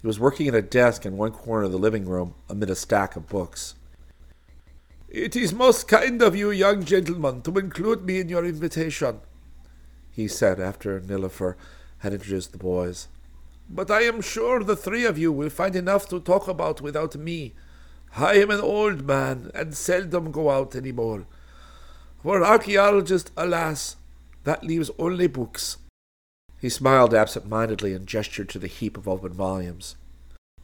He 0.00 0.06
was 0.06 0.20
working 0.20 0.48
at 0.48 0.54
a 0.54 0.62
desk 0.62 1.04
in 1.04 1.16
one 1.16 1.32
corner 1.32 1.64
of 1.64 1.72
the 1.72 1.78
living 1.78 2.06
room 2.06 2.34
amid 2.48 2.70
a 2.70 2.74
stack 2.74 3.16
of 3.16 3.28
books. 3.28 3.74
It 5.14 5.36
is 5.36 5.54
most 5.54 5.86
kind 5.86 6.20
of 6.22 6.34
you, 6.34 6.50
young 6.50 6.82
gentlemen, 6.84 7.40
to 7.42 7.56
include 7.56 8.04
me 8.04 8.18
in 8.18 8.28
your 8.28 8.44
invitation, 8.44 9.20
he 10.10 10.26
said 10.26 10.58
after 10.58 11.00
Nilofer 11.00 11.54
had 11.98 12.12
introduced 12.12 12.50
the 12.50 12.58
boys. 12.58 13.06
But 13.70 13.92
I 13.92 14.00
am 14.00 14.20
sure 14.20 14.64
the 14.64 14.74
three 14.74 15.04
of 15.04 15.16
you 15.16 15.30
will 15.30 15.50
find 15.50 15.76
enough 15.76 16.08
to 16.08 16.18
talk 16.18 16.48
about 16.48 16.80
without 16.80 17.14
me. 17.14 17.54
I 18.16 18.38
am 18.38 18.50
an 18.50 18.60
old 18.60 19.06
man 19.06 19.52
and 19.54 19.76
seldom 19.76 20.32
go 20.32 20.50
out 20.50 20.74
any 20.74 20.90
more. 20.90 21.28
For 22.20 22.42
archaeologists, 22.42 23.30
alas, 23.36 23.94
that 24.42 24.64
leaves 24.64 24.90
only 24.98 25.28
books. 25.28 25.76
He 26.60 26.68
smiled 26.68 27.14
absent 27.14 27.46
mindedly 27.46 27.94
and 27.94 28.08
gestured 28.08 28.48
to 28.48 28.58
the 28.58 28.66
heap 28.66 28.96
of 28.96 29.06
open 29.06 29.32
volumes. 29.32 29.94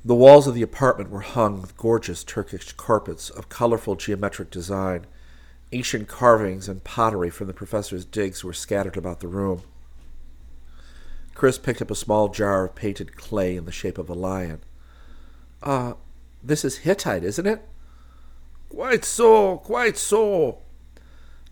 The 0.04 0.14
walls 0.14 0.46
of 0.46 0.54
the 0.54 0.62
apartment 0.62 1.10
were 1.10 1.20
hung 1.20 1.60
with 1.60 1.76
gorgeous 1.76 2.24
Turkish 2.24 2.72
carpets 2.72 3.30
of 3.30 3.48
colorful 3.48 3.96
geometric 3.96 4.50
design 4.50 5.06
Ancient 5.72 6.08
carvings 6.08 6.68
and 6.68 6.82
pottery 6.82 7.30
from 7.30 7.46
the 7.46 7.52
professor's 7.52 8.04
digs 8.04 8.42
were 8.42 8.52
scattered 8.52 8.96
about 8.96 9.20
the 9.20 9.28
room. 9.28 9.62
Chris 11.34 11.58
picked 11.58 11.80
up 11.80 11.92
a 11.92 11.94
small 11.94 12.28
jar 12.28 12.64
of 12.64 12.74
painted 12.74 13.16
clay 13.16 13.56
in 13.56 13.66
the 13.66 13.72
shape 13.72 13.96
of 13.96 14.10
a 14.10 14.14
lion. 14.14 14.60
Ah, 15.62 15.90
uh, 15.90 15.94
this 16.42 16.64
is 16.64 16.78
Hittite, 16.78 17.22
isn't 17.22 17.46
it? 17.46 17.62
Quite 18.68 19.04
so, 19.04 19.58
quite 19.58 19.96
so, 19.96 20.58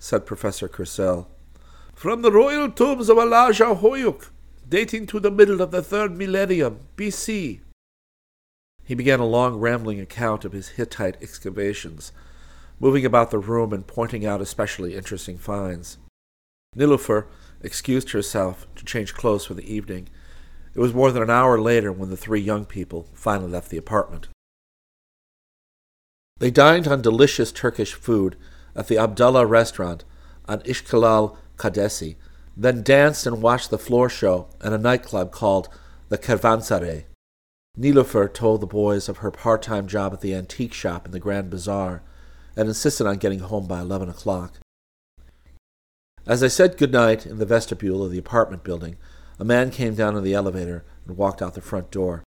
said 0.01 0.27
Professor 0.27 0.69
Gersel. 0.69 1.27
From 1.95 2.23
the 2.23 2.33
royal 2.33 2.71
tombs 2.71 3.09
of 3.09 3.19
Alaca 3.19 3.77
Hoyuk, 3.77 4.31
dating 4.69 5.07
to 5.07 5.21
the 5.21 5.31
middle 5.31 5.61
of 5.61 5.71
the 5.71 5.83
third 5.83 6.17
millennium 6.17 6.81
BC. 6.97 7.61
He 8.89 8.95
began 8.95 9.21
a 9.21 9.27
long 9.27 9.59
rambling 9.59 10.01
account 10.01 10.47
of 10.47 10.53
his 10.53 10.71
Hittite 10.71 11.19
excavations 11.21 12.11
moving 12.81 13.05
about 13.05 13.31
the 13.31 13.39
room 13.39 13.75
and 13.75 13.87
pointing 13.87 14.25
out 14.25 14.41
especially 14.41 14.97
interesting 14.97 15.37
finds. 15.37 15.99
Nilofer 16.75 17.27
excused 17.61 18.13
herself 18.13 18.67
to 18.77 18.87
change 18.87 19.13
clothes 19.13 19.45
for 19.45 19.53
the 19.53 19.71
evening. 19.71 20.09
It 20.75 20.81
was 20.81 20.95
more 20.95 21.13
than 21.13 21.23
an 21.23 21.29
hour 21.29 21.61
later 21.61 21.93
when 21.93 22.09
the 22.09 22.17
three 22.17 22.41
young 22.41 22.65
people 22.65 23.07
finally 23.13 23.51
left 23.51 23.69
the 23.69 23.77
apartment. 23.77 24.29
They 26.39 26.51
dined 26.51 26.89
on 26.89 27.03
delicious 27.03 27.53
Turkish 27.53 27.93
food 27.93 28.37
at 28.75 28.89
the 28.89 28.97
Abdullah 28.97 29.45
restaurant 29.45 30.05
on 30.47 30.61
Ishkilal 30.61 31.37
Kadesi, 31.59 32.17
then 32.57 32.83
danced 32.83 33.27
and 33.27 33.43
watched 33.43 33.69
the 33.69 33.77
floor 33.77 34.09
show 34.09 34.49
at 34.63 34.73
a 34.73 34.79
nightclub 34.79 35.31
called 35.31 35.69
the 36.09 36.17
Kervansaray. 36.17 37.05
Nilofer 37.77 38.33
told 38.33 38.61
the 38.61 38.67
boys 38.67 39.09
of 39.09 39.19
her 39.19 39.31
part-time 39.31 39.87
job 39.87 40.13
at 40.13 40.21
the 40.21 40.35
antique 40.35 40.73
shop 40.73 41.07
in 41.07 41.13
the 41.13 41.21
Grand 41.21 41.51
Bazaar 41.51 42.03
and 42.57 42.69
insisted 42.69 43.07
on 43.07 43.19
getting 43.19 43.39
home 43.39 43.67
by 43.67 43.81
11 43.81 44.09
o'clock. 44.09 44.59
As 46.27 46.43
I 46.43 46.49
said 46.49 46.77
good 46.77 46.93
night 46.93 47.25
in 47.25 47.39
the 47.39 47.47
vestibule 47.47 48.05
of 48.05 48.11
the 48.11 48.19
apartment 48.19 48.65
building, 48.65 48.97
a 49.39 49.45
man 49.45 49.71
came 49.71 49.95
down 49.95 50.17
in 50.17 50.25
the 50.25 50.35
elevator 50.35 50.85
and 51.07 51.17
walked 51.17 51.41
out 51.41 51.55
the 51.55 51.61
front 51.61 51.91
door. 51.91 52.25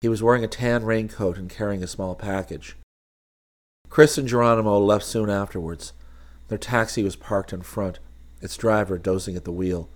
He 0.00 0.08
was 0.08 0.22
wearing 0.22 0.44
a 0.44 0.48
tan 0.48 0.84
raincoat 0.84 1.36
and 1.36 1.50
carrying 1.50 1.82
a 1.82 1.86
small 1.86 2.14
package. 2.14 2.76
Chris 3.88 4.18
and 4.18 4.26
Geronimo 4.26 4.78
left 4.78 5.04
soon 5.04 5.30
afterwards. 5.30 5.92
Their 6.48 6.58
taxi 6.58 7.02
was 7.02 7.16
parked 7.16 7.52
in 7.52 7.62
front, 7.62 7.98
its 8.40 8.56
driver 8.56 8.98
dozing 8.98 9.36
at 9.36 9.44
the 9.44 9.52
wheel. 9.52 9.90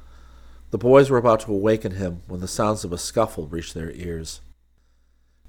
The 0.70 0.78
boys 0.78 1.10
were 1.10 1.18
about 1.18 1.40
to 1.40 1.52
awaken 1.52 1.92
him 1.92 2.22
when 2.28 2.40
the 2.40 2.48
sounds 2.48 2.84
of 2.84 2.92
a 2.92 2.98
scuffle 2.98 3.46
reached 3.46 3.74
their 3.74 3.90
ears. 3.92 4.40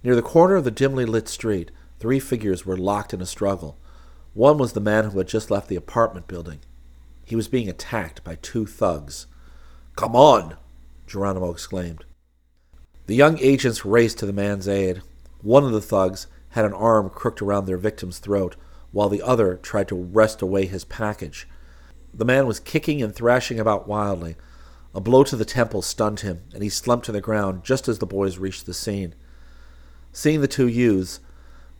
Near 0.03 0.15
the 0.15 0.21
corner 0.21 0.55
of 0.55 0.63
the 0.63 0.71
dimly 0.71 1.05
lit 1.05 1.27
street, 1.27 1.69
three 1.99 2.19
figures 2.19 2.65
were 2.65 2.77
locked 2.77 3.13
in 3.13 3.21
a 3.21 3.25
struggle. 3.25 3.77
One 4.33 4.57
was 4.57 4.73
the 4.73 4.79
man 4.79 5.05
who 5.05 5.17
had 5.19 5.27
just 5.27 5.51
left 5.51 5.67
the 5.67 5.75
apartment 5.75 6.27
building. 6.27 6.59
He 7.23 7.35
was 7.35 7.47
being 7.47 7.69
attacked 7.69 8.23
by 8.23 8.35
two 8.35 8.65
thugs. 8.65 9.27
Come 9.95 10.15
on! 10.15 10.57
Geronimo 11.05 11.51
exclaimed. 11.51 12.05
The 13.05 13.15
young 13.15 13.37
agents 13.39 13.85
raced 13.85 14.17
to 14.19 14.25
the 14.25 14.33
man's 14.33 14.67
aid. 14.67 15.01
One 15.41 15.63
of 15.63 15.71
the 15.71 15.81
thugs 15.81 16.27
had 16.49 16.65
an 16.65 16.73
arm 16.73 17.09
crooked 17.09 17.41
around 17.41 17.65
their 17.65 17.77
victim's 17.77 18.19
throat, 18.19 18.55
while 18.91 19.09
the 19.09 19.21
other 19.21 19.55
tried 19.55 19.87
to 19.89 19.95
wrest 19.95 20.41
away 20.41 20.65
his 20.65 20.83
package. 20.85 21.47
The 22.13 22.25
man 22.25 22.47
was 22.47 22.59
kicking 22.59 23.01
and 23.01 23.13
thrashing 23.13 23.59
about 23.59 23.87
wildly. 23.87 24.35
A 24.95 24.99
blow 24.99 25.23
to 25.25 25.35
the 25.35 25.45
temple 25.45 25.81
stunned 25.81 26.21
him, 26.21 26.41
and 26.53 26.63
he 26.63 26.69
slumped 26.69 27.05
to 27.05 27.11
the 27.11 27.21
ground 27.21 27.63
just 27.63 27.87
as 27.87 27.99
the 27.99 28.05
boys 28.05 28.37
reached 28.37 28.65
the 28.65 28.73
scene. 28.73 29.15
Seeing 30.13 30.41
the 30.41 30.47
two 30.47 30.67
youths, 30.67 31.19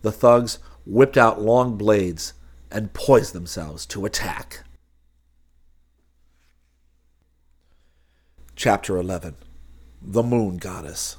the 0.02 0.12
thugs 0.12 0.60
whipped 0.86 1.18
out 1.18 1.42
long 1.42 1.78
blades 1.78 2.34
and 2.72 2.94
poised 2.94 3.34
themselves 3.34 3.86
to 3.88 4.06
attack. 4.06 4.64
Chapter 8.56 8.98
11 8.98 9.36
The 10.02 10.24
Moon 10.24 10.58
Goddess 10.58 11.18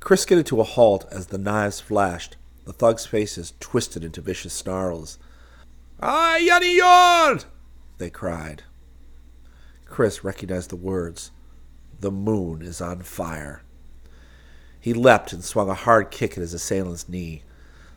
Chris 0.00 0.22
skidded 0.22 0.46
to 0.46 0.60
a 0.60 0.64
halt 0.64 1.04
as 1.10 1.26
the 1.26 1.38
knives 1.38 1.80
flashed. 1.80 2.36
The 2.64 2.72
thugs' 2.72 3.06
faces 3.06 3.54
twisted 3.60 4.04
into 4.04 4.20
vicious 4.20 4.52
snarls. 4.52 5.18
Ah, 6.00 6.36
Yanni 6.36 6.78
Yord! 6.78 7.44
they 7.98 8.10
cried. 8.10 8.62
Chris 9.84 10.24
recognized 10.24 10.70
the 10.70 10.76
words. 10.76 11.30
The 12.00 12.10
moon 12.10 12.62
is 12.62 12.80
on 12.80 13.02
fire. 13.02 13.62
He 14.86 14.94
leapt 14.94 15.32
and 15.32 15.42
swung 15.42 15.68
a 15.68 15.74
hard 15.74 16.12
kick 16.12 16.34
at 16.34 16.42
his 16.42 16.54
assailant's 16.54 17.08
knee. 17.08 17.42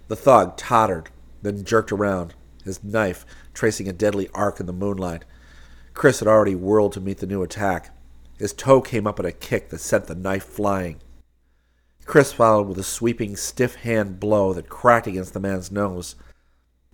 The 0.07 0.15
thug 0.15 0.57
tottered, 0.57 1.11
then 1.43 1.63
jerked 1.63 1.91
around, 1.91 2.33
his 2.65 2.83
knife 2.83 3.27
tracing 3.53 3.87
a 3.87 3.93
deadly 3.93 4.27
arc 4.33 4.59
in 4.59 4.65
the 4.65 4.73
moonlight. 4.73 5.23
Chris 5.93 6.17
had 6.17 6.27
already 6.27 6.55
whirled 6.55 6.93
to 6.93 6.99
meet 6.99 7.19
the 7.19 7.27
new 7.27 7.43
attack. 7.43 7.95
His 8.39 8.53
toe 8.53 8.81
came 8.81 9.05
up 9.05 9.19
at 9.19 9.27
a 9.27 9.31
kick 9.31 9.69
that 9.69 9.81
sent 9.81 10.07
the 10.07 10.15
knife 10.15 10.45
flying. 10.45 10.99
Chris 12.05 12.33
followed 12.33 12.67
with 12.67 12.79
a 12.79 12.83
sweeping, 12.83 13.35
stiff 13.35 13.75
hand 13.75 14.19
blow 14.19 14.51
that 14.53 14.67
cracked 14.67 15.05
against 15.05 15.35
the 15.35 15.39
man's 15.39 15.71
nose. 15.71 16.15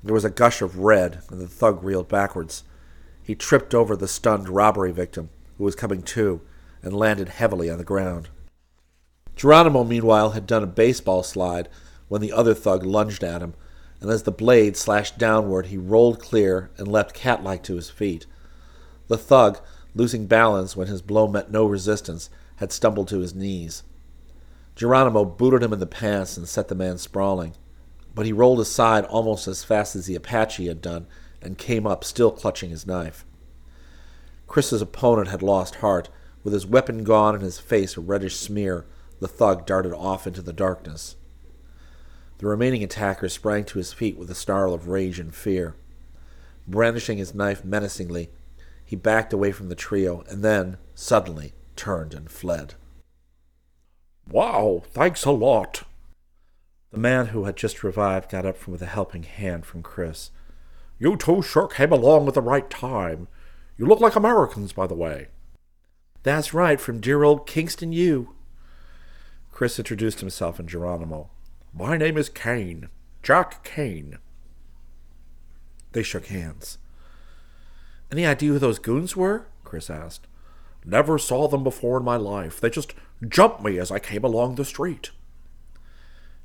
There 0.03 0.13
was 0.13 0.25
a 0.25 0.29
gush 0.29 0.61
of 0.61 0.79
red, 0.79 1.21
and 1.31 1.39
the 1.39 1.47
thug 1.47 1.81
reeled 1.81 2.09
backwards. 2.09 2.65
He 3.23 3.33
tripped 3.33 3.73
over 3.73 3.95
the 3.95 4.09
stunned 4.09 4.49
robbery 4.49 4.91
victim, 4.91 5.29
who 5.57 5.63
was 5.63 5.73
coming 5.73 6.03
to, 6.03 6.41
and 6.83 6.93
landed 6.93 7.29
heavily 7.29 7.69
on 7.69 7.77
the 7.77 7.85
ground. 7.85 8.27
Geronimo, 9.35 9.83
meanwhile, 9.83 10.31
had 10.31 10.47
done 10.47 10.63
a 10.63 10.67
baseball 10.67 11.23
slide 11.23 11.69
when 12.07 12.21
the 12.21 12.31
other 12.31 12.53
thug 12.53 12.85
lunged 12.85 13.23
at 13.23 13.41
him, 13.41 13.53
and 13.99 14.09
as 14.09 14.23
the 14.23 14.31
blade 14.31 14.77
slashed 14.77 15.17
downward, 15.17 15.67
he 15.67 15.77
rolled 15.77 16.19
clear 16.19 16.69
and 16.77 16.87
leapt 16.87 17.13
cat-like 17.13 17.63
to 17.63 17.75
his 17.75 17.89
feet. 17.89 18.25
The 19.07 19.17
thug, 19.17 19.59
losing 19.93 20.27
balance 20.27 20.75
when 20.75 20.87
his 20.87 21.01
blow 21.01 21.27
met 21.27 21.51
no 21.51 21.65
resistance, 21.65 22.29
had 22.57 22.71
stumbled 22.71 23.07
to 23.09 23.19
his 23.19 23.35
knees. 23.35 23.83
Geronimo 24.75 25.25
booted 25.25 25.63
him 25.63 25.73
in 25.73 25.79
the 25.79 25.85
pants 25.85 26.37
and 26.37 26.47
set 26.47 26.67
the 26.67 26.75
man 26.75 26.97
sprawling, 26.97 27.53
but 28.13 28.25
he 28.25 28.33
rolled 28.33 28.59
aside 28.59 29.05
almost 29.05 29.47
as 29.47 29.63
fast 29.63 29.95
as 29.95 30.05
the 30.05 30.15
Apache 30.15 30.67
had 30.67 30.81
done 30.81 31.07
and 31.41 31.57
came 31.57 31.85
up, 31.85 32.03
still 32.03 32.31
clutching 32.31 32.69
his 32.69 32.87
knife. 32.87 33.25
Chris's 34.47 34.81
opponent 34.81 35.29
had 35.29 35.41
lost 35.41 35.75
heart. 35.75 36.09
With 36.43 36.53
his 36.53 36.67
weapon 36.67 37.03
gone 37.03 37.33
and 37.33 37.43
his 37.43 37.57
face 37.57 37.97
a 37.97 38.01
reddish 38.01 38.35
smear, 38.35 38.85
the 39.19 39.27
thug 39.27 39.65
darted 39.65 39.93
off 39.93 40.27
into 40.27 40.41
the 40.41 40.53
darkness. 40.53 41.15
The 42.37 42.47
remaining 42.47 42.83
attacker 42.83 43.29
sprang 43.29 43.63
to 43.65 43.77
his 43.77 43.93
feet 43.93 44.17
with 44.17 44.29
a 44.29 44.35
snarl 44.35 44.73
of 44.73 44.87
rage 44.87 45.19
and 45.19 45.33
fear. 45.33 45.75
Brandishing 46.67 47.17
his 47.17 47.33
knife 47.33 47.63
menacingly, 47.63 48.29
he 48.83 48.95
backed 48.95 49.31
away 49.31 49.51
from 49.51 49.69
the 49.69 49.75
trio 49.75 50.23
and 50.29 50.43
then, 50.43 50.77
suddenly, 50.93 51.53
turned 51.75 52.13
and 52.13 52.29
fled. 52.29 52.75
Wow, 54.29 54.83
thanks 54.91 55.23
a 55.25 55.31
lot. 55.31 55.83
The 56.91 56.97
man 56.99 57.27
who 57.27 57.45
had 57.45 57.55
just 57.55 57.83
revived 57.83 58.31
got 58.31 58.45
up 58.45 58.67
with 58.67 58.81
a 58.81 58.87
helping 58.87 59.23
hand 59.23 59.65
from 59.65 59.83
Chris. 59.83 60.31
You 60.97 61.17
two 61.17 61.41
sure 61.41 61.67
came 61.67 61.91
along 61.91 62.27
at 62.27 62.33
the 62.33 62.41
right 62.41 62.69
time. 62.69 63.27
You 63.77 63.85
look 63.85 63.99
like 63.99 64.15
Americans, 64.15 64.73
by 64.73 64.87
the 64.87 64.95
way. 64.95 65.27
That's 66.23 66.53
right, 66.53 66.79
from 66.79 67.01
dear 67.01 67.23
old 67.23 67.45
Kingston 67.45 67.91
U. 67.91 68.34
Chris 69.55 69.79
introduced 69.79 70.19
himself 70.19 70.59
and 70.59 70.67
Geronimo. 70.67 71.29
My 71.73 71.95
name 71.95 72.17
is 72.17 72.27
Kane. 72.27 72.89
Jack 73.23 73.63
Kane. 73.63 74.17
They 75.93 76.03
shook 76.03 76.25
hands. 76.25 76.77
Any 78.11 78.25
idea 78.25 78.51
who 78.51 78.59
those 78.59 78.79
goons 78.79 79.15
were? 79.15 79.45
Chris 79.63 79.89
asked. 79.89 80.27
Never 80.83 81.17
saw 81.17 81.47
them 81.47 81.63
before 81.63 81.95
in 81.99 82.03
my 82.03 82.17
life. 82.17 82.59
They 82.59 82.69
just 82.69 82.95
jumped 83.25 83.63
me 83.63 83.79
as 83.79 83.91
I 83.91 83.99
came 83.99 84.25
along 84.25 84.55
the 84.55 84.65
street. 84.65 85.11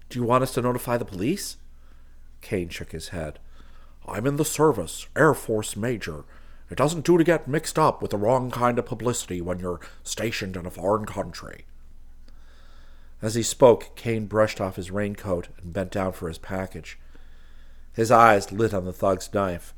Do 0.09 0.21
you 0.21 0.25
want 0.25 0.45
us 0.45 0.55
to 0.55 0.63
notify 0.63 0.97
the 0.97 1.05
police? 1.05 1.57
Kane 2.43 2.69
shook 2.69 2.93
his 2.93 3.09
head. 3.09 3.41
I'm 4.07 4.25
in 4.25 4.37
the 4.37 4.45
service, 4.45 5.09
Air 5.17 5.35
Force 5.35 5.75
Major. 5.75 6.27
It 6.71 6.79
doesn't 6.79 7.05
do 7.05 7.19
to 7.19 7.25
get 7.25 7.49
mixed 7.49 7.77
up 7.77 8.01
with 8.03 8.13
the 8.13 8.19
wrong 8.19 8.53
kind 8.53 8.79
of 8.79 8.87
publicity 8.87 9.41
when 9.41 9.59
you're 9.59 9.81
stationed 10.05 10.57
in 10.57 10.65
a 10.65 10.71
foreign 10.71 11.07
country. 11.07 11.65
As 13.23 13.35
he 13.35 13.43
spoke, 13.43 13.95
Kane 13.97 14.27
brushed 14.27 14.61
off 14.61 14.77
his 14.77 14.91
raincoat 14.91 15.49
and 15.63 15.73
bent 15.73 15.91
down 15.91 16.13
for 16.13 16.29
his 16.29 16.39
package. 16.39 16.99
His 17.93 18.11
eyes 18.11 18.53
lit 18.53 18.73
on 18.73 18.85
the 18.85 18.93
thug's 18.93 19.33
knife. 19.35 19.75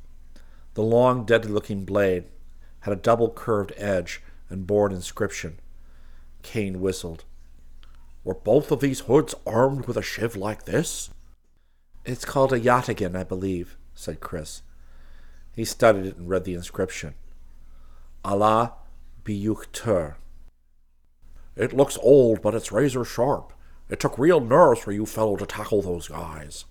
The 0.75 0.83
long, 0.83 1.25
deadly 1.25 1.51
looking 1.51 1.85
blade 1.85 2.25
had 2.81 2.93
a 2.93 2.97
double 2.97 3.31
curved 3.31 3.73
edge 3.77 4.23
and 4.49 4.67
bore 4.67 4.87
an 4.87 4.95
inscription. 4.95 5.59
Kane 6.43 6.81
whistled. 6.81 7.25
Were 8.25 8.35
both 8.35 8.71
of 8.71 8.81
these 8.81 9.01
hoods 9.01 9.35
armed 9.47 9.87
with 9.87 9.97
a 9.97 10.03
shiv 10.03 10.37
like 10.37 10.65
this? 10.65 11.11
It's 12.05 12.25
called 12.25 12.53
a 12.53 12.61
yataghan, 12.61 13.17
I 13.17 13.25
believe, 13.25 13.77
said 13.95 14.21
Chris. 14.21 14.63
He 15.55 15.65
studied 15.65 16.07
it 16.07 16.17
and 16.17 16.29
read 16.29 16.45
the 16.45 16.55
inscription. 16.55 17.15
Allah 18.25 18.75
Biyuktur. 19.25 20.15
It 21.57 21.73
looks 21.73 21.99
old, 22.03 22.43
but 22.43 22.55
it's 22.55 22.73
razor 22.73 23.05
sharp. 23.05 23.53
It 23.89 24.01
took 24.01 24.19
real 24.19 24.41
nerves 24.41 24.81
for 24.81 24.93
you 24.93 25.05
fellow 25.05 25.37
to 25.37 25.47
tackle 25.47 25.83
those 25.83 26.09
guys. 26.09 26.65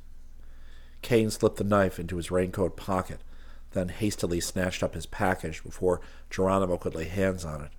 Kane 1.02 1.30
slipped 1.30 1.58
the 1.58 1.64
knife 1.64 2.00
into 2.00 2.18
his 2.18 2.32
raincoat 2.32 2.76
pocket, 2.76 3.22
then 3.72 3.90
hastily 3.90 4.40
snatched 4.40 4.84
up 4.84 4.94
his 4.94 5.06
package 5.06 5.64
before 5.64 6.02
Geronimo 6.30 6.78
could 6.78 6.96
lay 6.96 7.06
hands 7.06 7.46
on 7.46 7.62
it. 7.62 7.72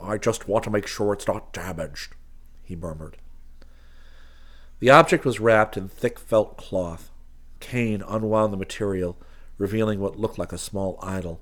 I 0.00 0.18
just 0.18 0.48
want 0.48 0.64
to 0.64 0.70
make 0.70 0.86
sure 0.86 1.12
it's 1.12 1.26
not 1.26 1.52
damaged, 1.52 2.14
he 2.62 2.74
murmured. 2.74 3.16
The 4.80 4.90
object 4.90 5.24
was 5.24 5.38
wrapped 5.38 5.76
in 5.76 5.88
thick 5.88 6.18
felt 6.18 6.56
cloth. 6.56 7.10
Kane 7.60 8.02
unwound 8.06 8.52
the 8.52 8.56
material, 8.56 9.16
revealing 9.56 10.00
what 10.00 10.18
looked 10.18 10.38
like 10.38 10.52
a 10.52 10.58
small 10.58 10.98
idol. 11.00 11.40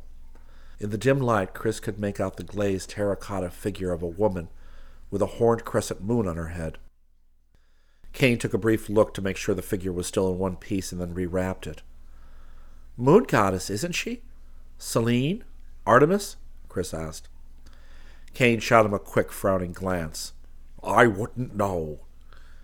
In 0.81 0.89
the 0.89 0.97
dim 0.97 1.19
light, 1.19 1.53
Chris 1.53 1.79
could 1.79 1.99
make 1.99 2.19
out 2.19 2.39
the 2.39 2.43
glazed 2.43 2.89
terracotta 2.89 3.51
figure 3.51 3.93
of 3.93 4.03
a 4.03 4.07
woman 4.07 4.49
with 5.11 5.21
a 5.21 5.27
horned 5.27 5.63
crescent 5.63 6.01
moon 6.01 6.27
on 6.27 6.37
her 6.37 6.49
head. 6.49 6.79
Kane 8.15 8.39
took 8.39 8.55
a 8.55 8.59
brief 8.59 8.89
look 8.89 9.13
to 9.13 9.23
make 9.23 9.37
sure 9.37 9.55
the 9.55 9.61
figure 9.61 9.93
was 9.93 10.07
still 10.07 10.33
in 10.33 10.39
one 10.39 10.57
piece 10.57 10.91
and 10.91 10.99
then 10.99 11.15
rewrapped 11.15 11.67
it. 11.67 11.83
Moon 12.97 13.25
goddess, 13.25 13.69
isn't 13.69 13.93
she? 13.93 14.23
Selene? 14.79 15.45
Artemis? 15.87 16.37
Chris 16.69 16.95
asked. 16.95 17.29
Kane 18.33 18.59
shot 18.59 18.87
him 18.87 18.95
a 18.95 18.99
quick, 18.99 19.31
frowning 19.31 19.73
glance. 19.73 20.33
I 20.83 21.07
wouldn't 21.07 21.55
know, 21.55 22.01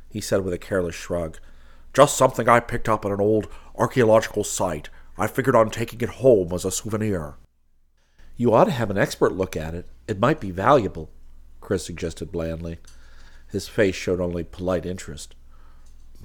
he 0.08 0.22
said 0.22 0.42
with 0.42 0.54
a 0.54 0.58
careless 0.58 0.94
shrug. 0.94 1.38
Just 1.92 2.16
something 2.16 2.48
I 2.48 2.60
picked 2.60 2.88
up 2.88 3.04
at 3.04 3.12
an 3.12 3.20
old 3.20 3.48
archaeological 3.76 4.42
site. 4.42 4.88
I 5.18 5.26
figured 5.26 5.56
on 5.56 5.68
taking 5.68 6.00
it 6.00 6.08
home 6.08 6.52
as 6.54 6.64
a 6.64 6.70
souvenir. 6.70 7.36
You 8.36 8.52
ought 8.52 8.64
to 8.64 8.70
have 8.70 8.90
an 8.90 8.98
expert 8.98 9.32
look 9.32 9.56
at 9.56 9.74
it. 9.74 9.86
It 10.06 10.20
might 10.20 10.40
be 10.40 10.50
valuable, 10.50 11.10
Chris 11.60 11.84
suggested 11.84 12.30
blandly. 12.30 12.78
His 13.48 13.68
face 13.68 13.94
showed 13.94 14.20
only 14.20 14.44
polite 14.44 14.84
interest. 14.84 15.34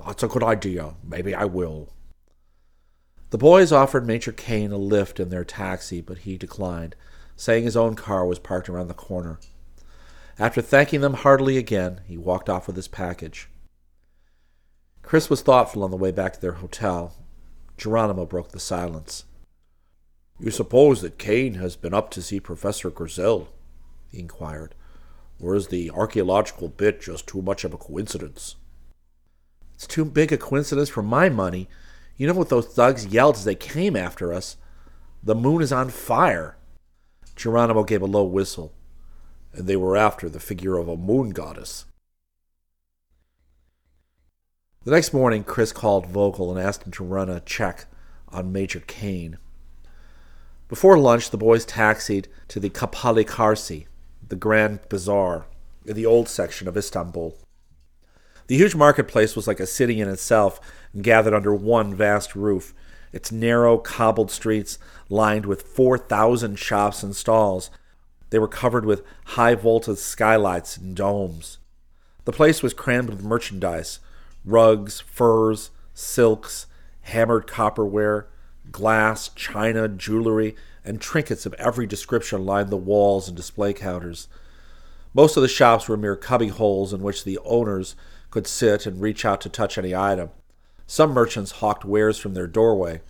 That's 0.06 0.24
a 0.24 0.28
good 0.28 0.44
idea. 0.44 0.96
Maybe 1.04 1.34
I 1.34 1.46
will. 1.46 1.94
The 3.30 3.38
boys 3.38 3.72
offered 3.72 4.06
Major 4.06 4.34
Kane 4.34 4.74
a 4.74 4.78
lift 4.78 5.20
in 5.20 5.30
their 5.30 5.46
taxi, 5.46 6.02
but 6.02 6.20
he 6.20 6.38
declined, 6.38 6.96
saying 7.38 7.64
his 7.64 7.78
own 7.78 7.96
car 7.96 8.26
was 8.26 8.40
parked 8.40 8.68
around 8.68 8.90
the 8.90 8.94
corner. 8.94 9.40
After 10.38 10.62
thanking 10.62 11.00
them 11.00 11.14
heartily 11.14 11.58
again, 11.58 12.02
he 12.08 12.18
walked 12.18 12.50
off 12.50 12.68
with 12.68 12.76
his 12.76 12.90
package. 12.90 13.48
Chris 15.02 15.30
was 15.30 15.42
thoughtful 15.42 15.84
on 15.84 15.92
the 15.92 15.98
way 15.98 16.12
back 16.12 16.34
to 16.34 16.42
their 16.42 16.54
hotel. 16.54 17.16
Geronimo 17.78 18.26
broke 18.26 18.52
the 18.52 18.60
silence. 18.60 19.24
You 20.42 20.50
suppose 20.50 21.02
that 21.02 21.20
Kane 21.20 21.54
has 21.56 21.76
been 21.76 21.94
up 21.94 22.10
to 22.12 22.22
see 22.22 22.40
Professor 22.40 22.90
Gersel? 22.90 23.50
he 24.10 24.20
inquired. 24.20 24.74
Or 25.40 25.54
is 25.56 25.68
the 25.68 25.92
archaeological 25.92 26.68
bit 26.68 27.00
just 27.00 27.28
too 27.28 27.44
much 27.44 27.64
of 27.64 27.76
a 27.76 27.78
coincidence? 27.78 28.56
It's 29.76 29.86
too 29.86 30.04
big 30.04 30.34
a 30.34 30.38
coincidence 30.38 30.90
for 30.90 31.04
my 31.04 31.30
money. 31.30 31.70
You 32.18 32.26
know 32.26 32.34
what 32.34 32.50
those 32.50 32.66
thugs 32.66 33.06
yelled 33.06 33.36
as 33.36 33.46
they 33.46 33.54
came 33.54 33.96
after 33.96 34.34
us? 34.34 34.58
The 35.22 35.36
moon 35.36 35.62
is 35.62 35.72
on 35.72 35.90
fire. 35.90 36.58
Geronimo 37.36 37.84
gave 37.84 38.02
a 38.02 38.08
low 38.08 38.24
whistle. 38.24 38.74
And 39.54 39.68
they 39.68 39.76
were 39.76 39.96
after 39.96 40.28
the 40.28 40.40
figure 40.40 40.78
of 40.78 40.88
a 40.88 40.98
moon 40.98 41.30
goddess. 41.30 41.86
The 44.86 44.92
next 44.92 45.14
morning, 45.14 45.44
Chris 45.44 45.72
called 45.72 46.08
Vogel 46.08 46.50
and 46.50 46.60
asked 46.60 46.84
him 46.84 46.92
to 46.94 47.04
run 47.04 47.30
a 47.30 47.42
check 47.42 47.86
on 48.30 48.52
Major 48.52 48.80
Kane. 48.80 49.38
Before 50.72 50.98
lunch, 50.98 51.32
the 51.32 51.38
boys 51.38 51.66
taxied 51.66 52.30
to 52.48 52.58
the 52.58 52.70
Kapalı 52.70 53.26
Çarşı, 53.26 53.88
the 54.30 54.38
Grand 54.38 54.80
Bazaar, 54.88 55.44
in 55.86 55.98
the 55.98 56.06
old 56.06 56.30
section 56.30 56.66
of 56.66 56.78
Istanbul. 56.78 57.38
The 58.48 58.56
huge 58.56 58.74
marketplace 58.74 59.36
was 59.36 59.48
like 59.48 59.60
a 59.60 59.68
city 59.68 60.00
in 60.00 60.08
itself, 60.08 60.62
gathered 61.02 61.34
under 61.34 61.54
one 61.54 61.94
vast 61.94 62.38
roof, 62.38 62.74
its 63.12 63.34
narrow, 63.34 63.80
cobbled 63.80 64.32
streets 64.32 64.80
lined 65.10 65.46
with 65.46 65.62
4,000 65.62 66.58
shops 66.58 67.04
and 67.04 67.14
stalls. 67.14 67.70
They 68.30 68.40
were 68.40 68.48
covered 68.48 68.86
with 68.86 69.04
high 69.26 69.56
vaulted 69.56 69.98
skylights 69.98 70.78
and 70.78 70.96
domes. 70.96 71.58
The 72.24 72.32
place 72.32 72.64
was 72.64 72.74
crammed 72.74 73.10
with 73.10 73.26
merchandise 73.26 74.00
rugs, 74.46 75.02
furs, 75.02 75.72
silks, 75.94 76.66
hammered 77.02 77.46
copperware, 77.46 78.28
glass, 78.72 79.30
china, 79.30 79.88
jewelry, 79.88 80.56
and 80.84 81.00
trinkets 81.00 81.46
of 81.46 81.54
every 81.56 81.86
description 81.86 82.46
lined 82.46 82.70
the 82.70 82.78
walls 82.78 83.28
and 83.28 83.38
display 83.38 83.74
counters. 83.74 84.28
Most 85.14 85.36
of 85.36 85.42
the 85.42 85.50
shops 85.50 85.88
were 85.88 85.98
mere 85.98 86.16
cubby 86.16 86.48
holes 86.48 86.94
in 86.94 87.02
which 87.02 87.24
the 87.24 87.38
owners 87.40 87.96
could 88.30 88.48
sit 88.48 88.86
and 88.86 89.02
reach 89.02 89.26
out 89.26 89.42
to 89.42 89.50
touch 89.50 89.78
any 89.78 89.94
item. 89.94 90.30
Some 90.88 91.12
merchants 91.12 91.52
hawked 91.54 91.86
wares 91.86 92.18
from 92.18 92.34
their 92.34 92.48
doorway. 92.48 93.02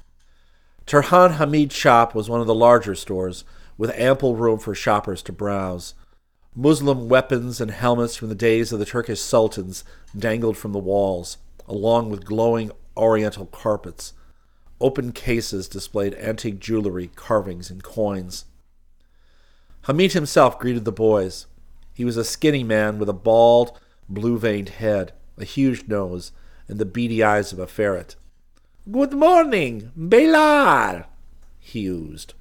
Turhan 0.85 1.35
Hamid's 1.35 1.75
shop 1.75 2.15
was 2.15 2.29
one 2.29 2.41
of 2.41 2.47
the 2.47 2.55
larger 2.55 2.95
stores, 2.95 3.43
with 3.77 3.91
ample 3.91 4.35
room 4.35 4.59
for 4.59 4.75
shoppers 4.75 5.21
to 5.23 5.31
browse. 5.31 5.93
Muslim 6.55 7.07
weapons 7.07 7.61
and 7.61 7.71
helmets 7.71 8.15
from 8.15 8.29
the 8.29 8.35
days 8.35 8.73
of 8.73 8.79
the 8.79 8.85
Turkish 8.85 9.21
sultans 9.21 9.83
dangled 10.17 10.57
from 10.57 10.73
the 10.73 10.79
walls, 10.79 11.37
along 11.67 12.09
with 12.09 12.25
glowing 12.25 12.71
oriental 12.97 13.45
carpets. 13.45 14.13
Open 14.81 15.11
cases 15.11 15.67
displayed 15.67 16.15
antique 16.15 16.59
jewelry, 16.59 17.11
carvings, 17.15 17.69
and 17.69 17.83
coins. 17.83 18.45
Hamid 19.83 20.13
himself 20.13 20.57
greeted 20.57 20.85
the 20.85 20.91
boys. 20.91 21.45
He 21.93 22.03
was 22.03 22.17
a 22.17 22.23
skinny 22.23 22.63
man 22.63 22.97
with 22.97 23.07
a 23.07 23.13
bald, 23.13 23.79
blue 24.09 24.39
veined 24.39 24.69
head, 24.69 25.13
a 25.37 25.45
huge 25.45 25.87
nose, 25.87 26.31
and 26.67 26.79
the 26.79 26.85
beady 26.85 27.23
eyes 27.23 27.53
of 27.53 27.59
a 27.59 27.67
ferret. 27.67 28.15
Good 28.89 29.13
morning, 29.13 29.91
Beyler, 29.95 31.05
he 31.59 31.85
oozed. 31.85 32.33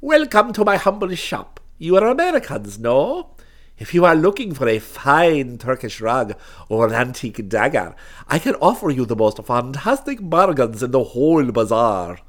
Welcome 0.00 0.54
to 0.54 0.64
my 0.64 0.78
humble 0.78 1.14
shop. 1.14 1.60
You 1.76 1.98
are 1.98 2.06
Americans, 2.06 2.78
no? 2.78 3.34
If 3.76 3.92
you 3.92 4.04
are 4.04 4.14
looking 4.14 4.54
for 4.54 4.68
a 4.68 4.78
fine 4.78 5.58
Turkish 5.58 6.00
rug 6.00 6.34
or 6.68 6.86
an 6.86 6.92
antique 6.92 7.48
dagger, 7.48 7.96
I 8.28 8.38
can 8.38 8.54
offer 8.56 8.88
you 8.88 9.04
the 9.04 9.16
most 9.16 9.42
fantastic 9.42 10.18
bargains 10.22 10.82
in 10.82 10.92
the 10.92 11.02
whole 11.02 11.50
bazaar. 11.50 12.20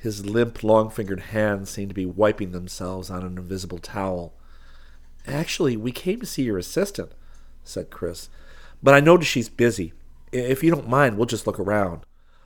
His 0.00 0.24
limp, 0.24 0.62
long 0.62 0.90
fingered 0.90 1.20
hands 1.20 1.70
seemed 1.70 1.90
to 1.90 1.94
be 1.94 2.06
wiping 2.06 2.52
themselves 2.52 3.10
on 3.10 3.24
an 3.24 3.36
invisible 3.36 3.78
towel. 3.78 4.32
Actually, 5.26 5.76
we 5.76 5.90
came 5.90 6.20
to 6.20 6.26
see 6.26 6.44
your 6.44 6.58
assistant, 6.58 7.10
said 7.64 7.90
Chris. 7.90 8.28
But 8.80 8.94
I 8.94 9.00
notice 9.00 9.26
she's 9.26 9.48
busy. 9.48 9.92
If 10.30 10.62
you 10.62 10.70
don't 10.70 10.88
mind, 10.88 11.16
we'll 11.16 11.26
just 11.26 11.48
look 11.48 11.58
around. 11.58 12.02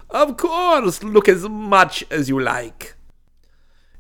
Of 0.09 0.39
course, 0.39 1.03
look 1.03 1.29
as 1.29 1.47
much 1.47 2.05
as 2.11 2.31
you 2.31 2.41
like. 2.41 2.95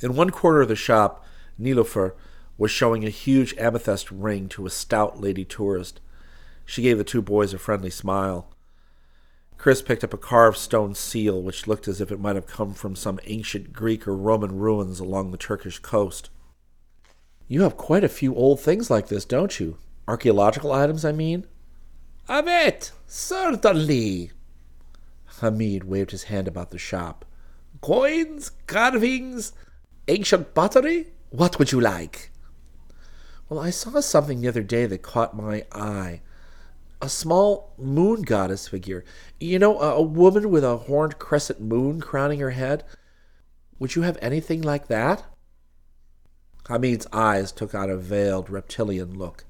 In 0.00 0.16
one 0.16 0.30
corner 0.30 0.62
of 0.62 0.68
the 0.68 0.76
shop, 0.76 1.24
Nilofer 1.60 2.14
was 2.62 2.70
showing 2.70 3.04
a 3.04 3.10
huge 3.10 3.56
amethyst 3.58 4.08
ring 4.12 4.48
to 4.48 4.64
a 4.64 4.70
stout 4.70 5.20
lady 5.20 5.44
tourist. 5.44 6.00
She 6.64 6.80
gave 6.80 6.96
the 6.96 7.02
two 7.02 7.20
boys 7.20 7.52
a 7.52 7.58
friendly 7.58 7.90
smile. 7.90 8.54
Chris 9.58 9.82
picked 9.82 10.04
up 10.04 10.14
a 10.14 10.16
carved 10.16 10.58
stone 10.58 10.94
seal 10.94 11.42
which 11.42 11.66
looked 11.66 11.88
as 11.88 12.00
if 12.00 12.12
it 12.12 12.20
might 12.20 12.36
have 12.36 12.46
come 12.46 12.72
from 12.72 12.94
some 12.94 13.18
ancient 13.24 13.72
Greek 13.72 14.06
or 14.06 14.14
Roman 14.14 14.60
ruins 14.60 15.00
along 15.00 15.32
the 15.32 15.36
Turkish 15.36 15.80
coast. 15.80 16.30
You 17.48 17.62
have 17.62 17.76
quite 17.76 18.04
a 18.04 18.08
few 18.08 18.32
old 18.32 18.60
things 18.60 18.88
like 18.88 19.08
this, 19.08 19.24
don't 19.24 19.58
you? 19.58 19.78
Archaeological 20.06 20.70
items, 20.70 21.04
I 21.04 21.10
mean? 21.10 21.48
A 22.28 22.44
bit, 22.44 22.92
certainly. 23.08 24.30
Hamid 25.40 25.82
waved 25.82 26.12
his 26.12 26.24
hand 26.24 26.46
about 26.46 26.70
the 26.70 26.78
shop. 26.78 27.24
Coins, 27.80 28.52
carvings, 28.68 29.52
ancient 30.06 30.54
pottery? 30.54 31.08
What 31.30 31.58
would 31.58 31.72
you 31.72 31.80
like? 31.80 32.28
Well, 33.52 33.60
I 33.62 33.68
saw 33.68 34.00
something 34.00 34.40
the 34.40 34.48
other 34.48 34.62
day 34.62 34.86
that 34.86 35.02
caught 35.02 35.36
my 35.36 35.66
eye. 35.72 36.22
A 37.02 37.10
small 37.10 37.74
moon 37.76 38.22
goddess 38.22 38.66
figure. 38.66 39.04
You 39.38 39.58
know, 39.58 39.78
a, 39.78 39.96
a 39.96 40.00
woman 40.00 40.48
with 40.48 40.64
a 40.64 40.78
horned 40.78 41.18
crescent 41.18 41.60
moon 41.60 42.00
crowning 42.00 42.40
her 42.40 42.52
head. 42.52 42.82
Would 43.78 43.94
you 43.94 44.02
have 44.02 44.16
anything 44.22 44.62
like 44.62 44.86
that? 44.86 45.24
Hamid's 46.66 47.06
eyes 47.12 47.52
took 47.52 47.74
on 47.74 47.90
a 47.90 47.98
veiled 47.98 48.48
reptilian 48.48 49.18
look. 49.18 49.44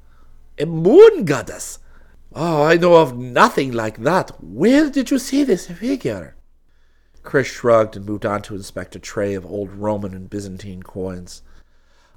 A 0.58 0.66
moon 0.66 1.24
goddess? 1.24 1.78
Oh, 2.34 2.64
I 2.64 2.78
know 2.78 2.96
of 2.96 3.16
nothing 3.16 3.70
like 3.70 3.98
that. 3.98 4.42
Where 4.42 4.90
did 4.90 5.12
you 5.12 5.20
see 5.20 5.44
this 5.44 5.68
figure? 5.68 6.34
Chris 7.22 7.46
shrugged 7.46 7.96
and 7.96 8.04
moved 8.04 8.26
on 8.26 8.42
to 8.42 8.56
inspect 8.56 8.96
a 8.96 8.98
tray 8.98 9.34
of 9.34 9.46
old 9.46 9.70
Roman 9.70 10.12
and 10.12 10.28
Byzantine 10.28 10.82
coins. 10.82 11.42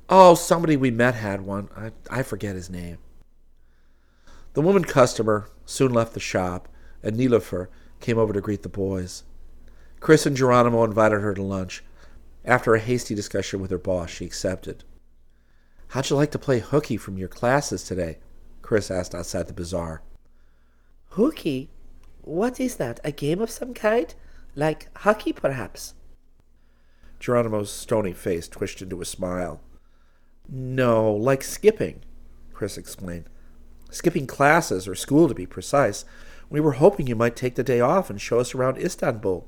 Oh, 0.07 0.35
somebody 0.35 0.77
we 0.77 0.91
met 0.91 1.15
had 1.15 1.41
one. 1.41 1.69
I, 1.75 1.91
I 2.09 2.23
forget 2.23 2.55
his 2.55 2.69
name. 2.69 2.99
The 4.53 4.61
woman 4.61 4.83
customer 4.83 5.49
soon 5.65 5.93
left 5.93 6.13
the 6.13 6.19
shop, 6.19 6.67
and 7.01 7.17
Nilofer 7.17 7.67
came 7.99 8.17
over 8.17 8.31
to 8.31 8.41
greet 8.41 8.61
the 8.61 8.69
boys. 8.69 9.23
Chris 9.99 10.25
and 10.25 10.37
Geronimo 10.37 10.83
invited 10.83 11.21
her 11.21 11.33
to 11.33 11.41
lunch. 11.41 11.83
After 12.43 12.75
a 12.75 12.79
hasty 12.79 13.15
discussion 13.15 13.59
with 13.59 13.71
her 13.71 13.79
boss, 13.79 14.11
she 14.11 14.25
accepted. 14.25 14.83
How'd 15.89 16.09
you 16.09 16.15
like 16.15 16.31
to 16.31 16.39
play 16.39 16.59
hooky 16.59 16.97
from 16.97 17.17
your 17.17 17.27
classes 17.27 17.83
today? 17.83 18.19
Chris 18.61 18.91
asked 18.91 19.15
outside 19.15 19.47
the 19.47 19.53
bazaar. 19.53 20.03
Hooky? 21.09 21.71
What 22.21 22.59
is 22.59 22.75
that? 22.75 22.99
A 23.03 23.11
game 23.11 23.41
of 23.41 23.49
some 23.49 23.73
kind? 23.73 24.13
Like 24.55 24.95
hockey, 24.99 25.33
perhaps? 25.33 25.95
Geronimo's 27.19 27.71
stony 27.71 28.13
face 28.13 28.47
twitched 28.47 28.81
into 28.81 29.01
a 29.01 29.05
smile. 29.05 29.61
No, 30.49 31.11
like 31.11 31.43
skipping, 31.43 32.01
Chris 32.53 32.77
explained. 32.77 33.25
Skipping 33.89 34.27
classes, 34.27 34.87
or 34.87 34.95
school 34.95 35.27
to 35.27 35.33
be 35.33 35.45
precise. 35.45 36.05
We 36.49 36.59
were 36.59 36.73
hoping 36.73 37.07
you 37.07 37.15
might 37.15 37.35
take 37.35 37.55
the 37.55 37.63
day 37.63 37.79
off 37.79 38.09
and 38.09 38.19
show 38.19 38.39
us 38.39 38.53
around 38.53 38.77
Istanbul. 38.77 39.47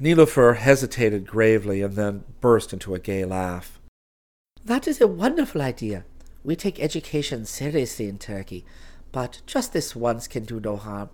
Nilofer 0.00 0.56
hesitated 0.56 1.26
gravely 1.26 1.82
and 1.82 1.94
then 1.94 2.24
burst 2.40 2.72
into 2.72 2.94
a 2.94 2.98
gay 2.98 3.24
laugh. 3.24 3.80
That 4.64 4.88
is 4.88 5.00
a 5.00 5.06
wonderful 5.06 5.62
idea. 5.62 6.04
We 6.42 6.56
take 6.56 6.80
education 6.80 7.44
seriously 7.44 8.08
in 8.08 8.18
Turkey, 8.18 8.64
but 9.12 9.40
just 9.46 9.72
this 9.72 9.94
once 9.94 10.26
can 10.26 10.44
do 10.44 10.58
no 10.58 10.76
harm. 10.76 11.10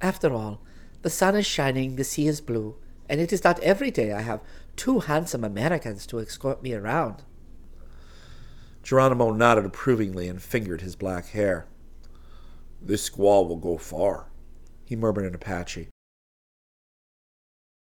After 0.00 0.32
all, 0.32 0.60
the 1.02 1.10
sun 1.10 1.36
is 1.36 1.46
shining, 1.46 1.96
the 1.96 2.04
sea 2.04 2.26
is 2.26 2.40
blue, 2.40 2.76
and 3.08 3.20
it 3.20 3.32
is 3.32 3.44
not 3.44 3.60
every 3.60 3.90
day 3.90 4.12
I 4.12 4.22
have 4.22 4.40
two 4.76 5.00
handsome 5.00 5.44
Americans 5.44 6.06
to 6.06 6.18
escort 6.18 6.62
me 6.62 6.74
around. 6.74 7.22
Geronimo 8.86 9.32
nodded 9.32 9.64
approvingly 9.64 10.28
and 10.28 10.40
fingered 10.40 10.80
his 10.80 10.94
black 10.94 11.30
hair. 11.30 11.66
This 12.80 13.10
squaw 13.10 13.44
will 13.48 13.56
go 13.56 13.78
far, 13.78 14.26
he 14.84 14.94
murmured 14.94 15.24
in 15.26 15.34
Apache. 15.34 15.88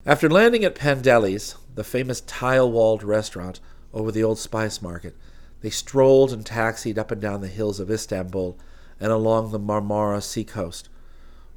After 0.06 0.30
landing 0.30 0.64
at 0.64 0.74
Pandeli's, 0.74 1.58
the 1.74 1.84
famous 1.84 2.22
tile 2.22 2.72
walled 2.72 3.04
restaurant 3.04 3.60
over 3.94 4.10
the 4.10 4.24
old 4.24 4.40
spice 4.40 4.82
market, 4.82 5.18
they 5.60 5.70
strolled 5.70 6.32
and 6.32 6.46
taxied 6.46 6.98
up 6.98 7.12
and 7.12 7.20
down 7.20 7.42
the 7.42 7.50
hills 7.50 7.82
of 7.82 7.92
Istanbul 7.92 8.58
and 8.98 9.12
along 9.12 9.52
the 9.52 9.60
Marmara 9.60 10.24
seacoast. 10.24 10.88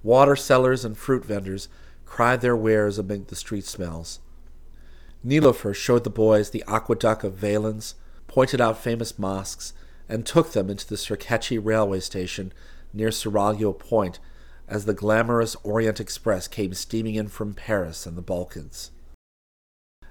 Water 0.02 0.34
sellers 0.34 0.84
and 0.84 0.98
fruit 0.98 1.24
vendors 1.24 1.68
cried 2.04 2.40
their 2.40 2.56
wares 2.56 2.98
amid 2.98 3.28
the 3.28 3.36
street 3.36 3.66
smells. 3.66 4.18
Nilofer 5.24 5.76
showed 5.76 6.02
the 6.02 6.10
boys 6.10 6.50
the 6.50 6.64
aqueduct 6.66 7.22
of 7.22 7.34
Valens, 7.34 7.94
pointed 8.28 8.60
out 8.60 8.78
famous 8.78 9.18
mosques, 9.18 9.72
and 10.08 10.24
took 10.24 10.52
them 10.52 10.70
into 10.70 10.86
the 10.86 10.94
Sirkeci 10.94 11.58
railway 11.62 12.00
station 12.00 12.52
near 12.92 13.08
Seraglio 13.08 13.76
Point 13.76 14.20
as 14.68 14.84
the 14.84 14.94
glamorous 14.94 15.56
Orient 15.64 15.98
Express 15.98 16.46
came 16.46 16.74
steaming 16.74 17.14
in 17.14 17.28
from 17.28 17.54
Paris 17.54 18.06
and 18.06 18.16
the 18.16 18.22
Balkans. 18.22 18.90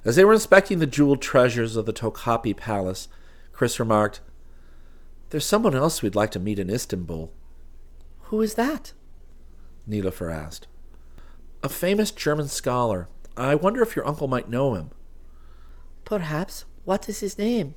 As 0.03 0.15
they 0.15 0.25
were 0.25 0.33
inspecting 0.33 0.79
the 0.79 0.87
jeweled 0.87 1.21
treasures 1.21 1.75
of 1.75 1.85
the 1.85 1.93
Topkapi 1.93 2.55
Palace, 2.55 3.07
Chris 3.51 3.79
remarked, 3.79 4.21
There's 5.29 5.45
someone 5.45 5.75
else 5.75 6.01
we'd 6.01 6.15
like 6.15 6.31
to 6.31 6.39
meet 6.39 6.59
in 6.59 6.69
Istanbul. 6.69 7.31
Who 8.23 8.41
is 8.41 8.55
that? 8.55 8.93
Nilofer 9.87 10.33
asked. 10.33 10.67
A 11.63 11.69
famous 11.69 12.11
German 12.11 12.47
scholar. 12.47 13.09
I 13.35 13.55
wonder 13.55 13.81
if 13.81 13.95
your 13.95 14.07
uncle 14.07 14.27
might 14.27 14.49
know 14.49 14.73
him. 14.73 14.91
Perhaps. 16.05 16.65
What 16.85 17.09
is 17.09 17.19
his 17.19 17.37
name? 17.37 17.75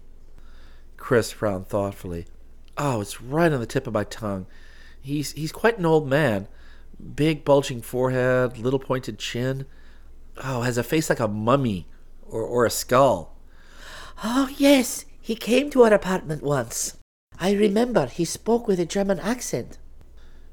Chris 1.01 1.33
frowned 1.33 1.67
thoughtfully. 1.67 2.27
Oh, 2.79 3.01
it's 3.01 3.21
right 3.21 3.53
on 3.53 3.59
the 3.59 3.67
tip 3.67 3.89
of 3.89 3.95
my 3.95 4.05
tongue. 4.05 4.47
He's 5.01 5.33
he's 5.33 5.51
quite 5.51 5.79
an 5.79 5.87
old 5.87 6.07
man. 6.07 6.47
Big 7.17 7.45
bulging 7.45 7.83
forehead, 7.83 8.59
little 8.59 8.79
pointed 8.79 9.19
chin. 9.19 9.67
Oh, 10.45 10.63
has 10.63 10.79
a 10.79 10.85
face 10.85 11.09
like 11.11 11.19
a 11.19 11.27
mummy 11.27 11.89
or, 12.29 12.43
or 12.43 12.65
a 12.65 12.71
skull. 12.71 13.35
Oh, 14.23 14.49
yes. 14.57 15.07
He 15.21 15.35
came 15.35 15.71
to 15.71 15.83
our 15.83 15.93
apartment 15.93 16.43
once. 16.43 16.97
I 17.39 17.53
remember 17.53 18.07
he 18.07 18.25
spoke 18.25 18.69
with 18.69 18.79
a 18.79 18.87
German 18.87 19.19
accent. 19.19 19.79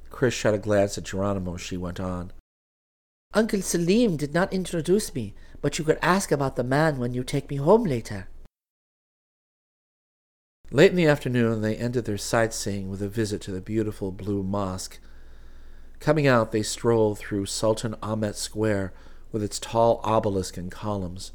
Chris 0.09 0.33
shot 0.33 0.53
a 0.53 0.57
glance 0.57 0.97
at 0.97 1.03
Geronimo 1.03 1.55
as 1.55 1.61
she 1.61 1.77
went 1.77 1.99
on. 1.99 2.31
Uncle 3.33 3.61
Selim 3.61 4.15
did 4.15 4.33
not 4.33 4.53
introduce 4.53 5.13
me, 5.13 5.35
but 5.61 5.77
you 5.77 5.85
could 5.85 5.99
ask 6.01 6.31
about 6.31 6.55
the 6.55 6.63
man 6.63 6.97
when 6.97 7.13
you 7.13 7.23
take 7.23 7.49
me 7.49 7.57
home 7.57 7.83
later. 7.83 8.27
Late 10.69 10.91
in 10.91 10.97
the 10.97 11.07
afternoon, 11.07 11.61
they 11.61 11.77
ended 11.77 12.03
their 12.03 12.17
sightseeing 12.17 12.89
with 12.89 13.01
a 13.01 13.07
visit 13.07 13.39
to 13.41 13.51
the 13.51 13.61
beautiful 13.61 14.11
blue 14.11 14.43
mosque. 14.43 14.99
Coming 16.01 16.27
out, 16.27 16.51
they 16.51 16.61
strolled 16.61 17.17
through 17.17 17.45
Sultan 17.45 17.95
Ahmet 18.03 18.35
Square 18.35 18.91
with 19.31 19.41
its 19.41 19.59
tall 19.59 20.01
obelisk 20.03 20.57
and 20.57 20.69
columns. 20.69 21.31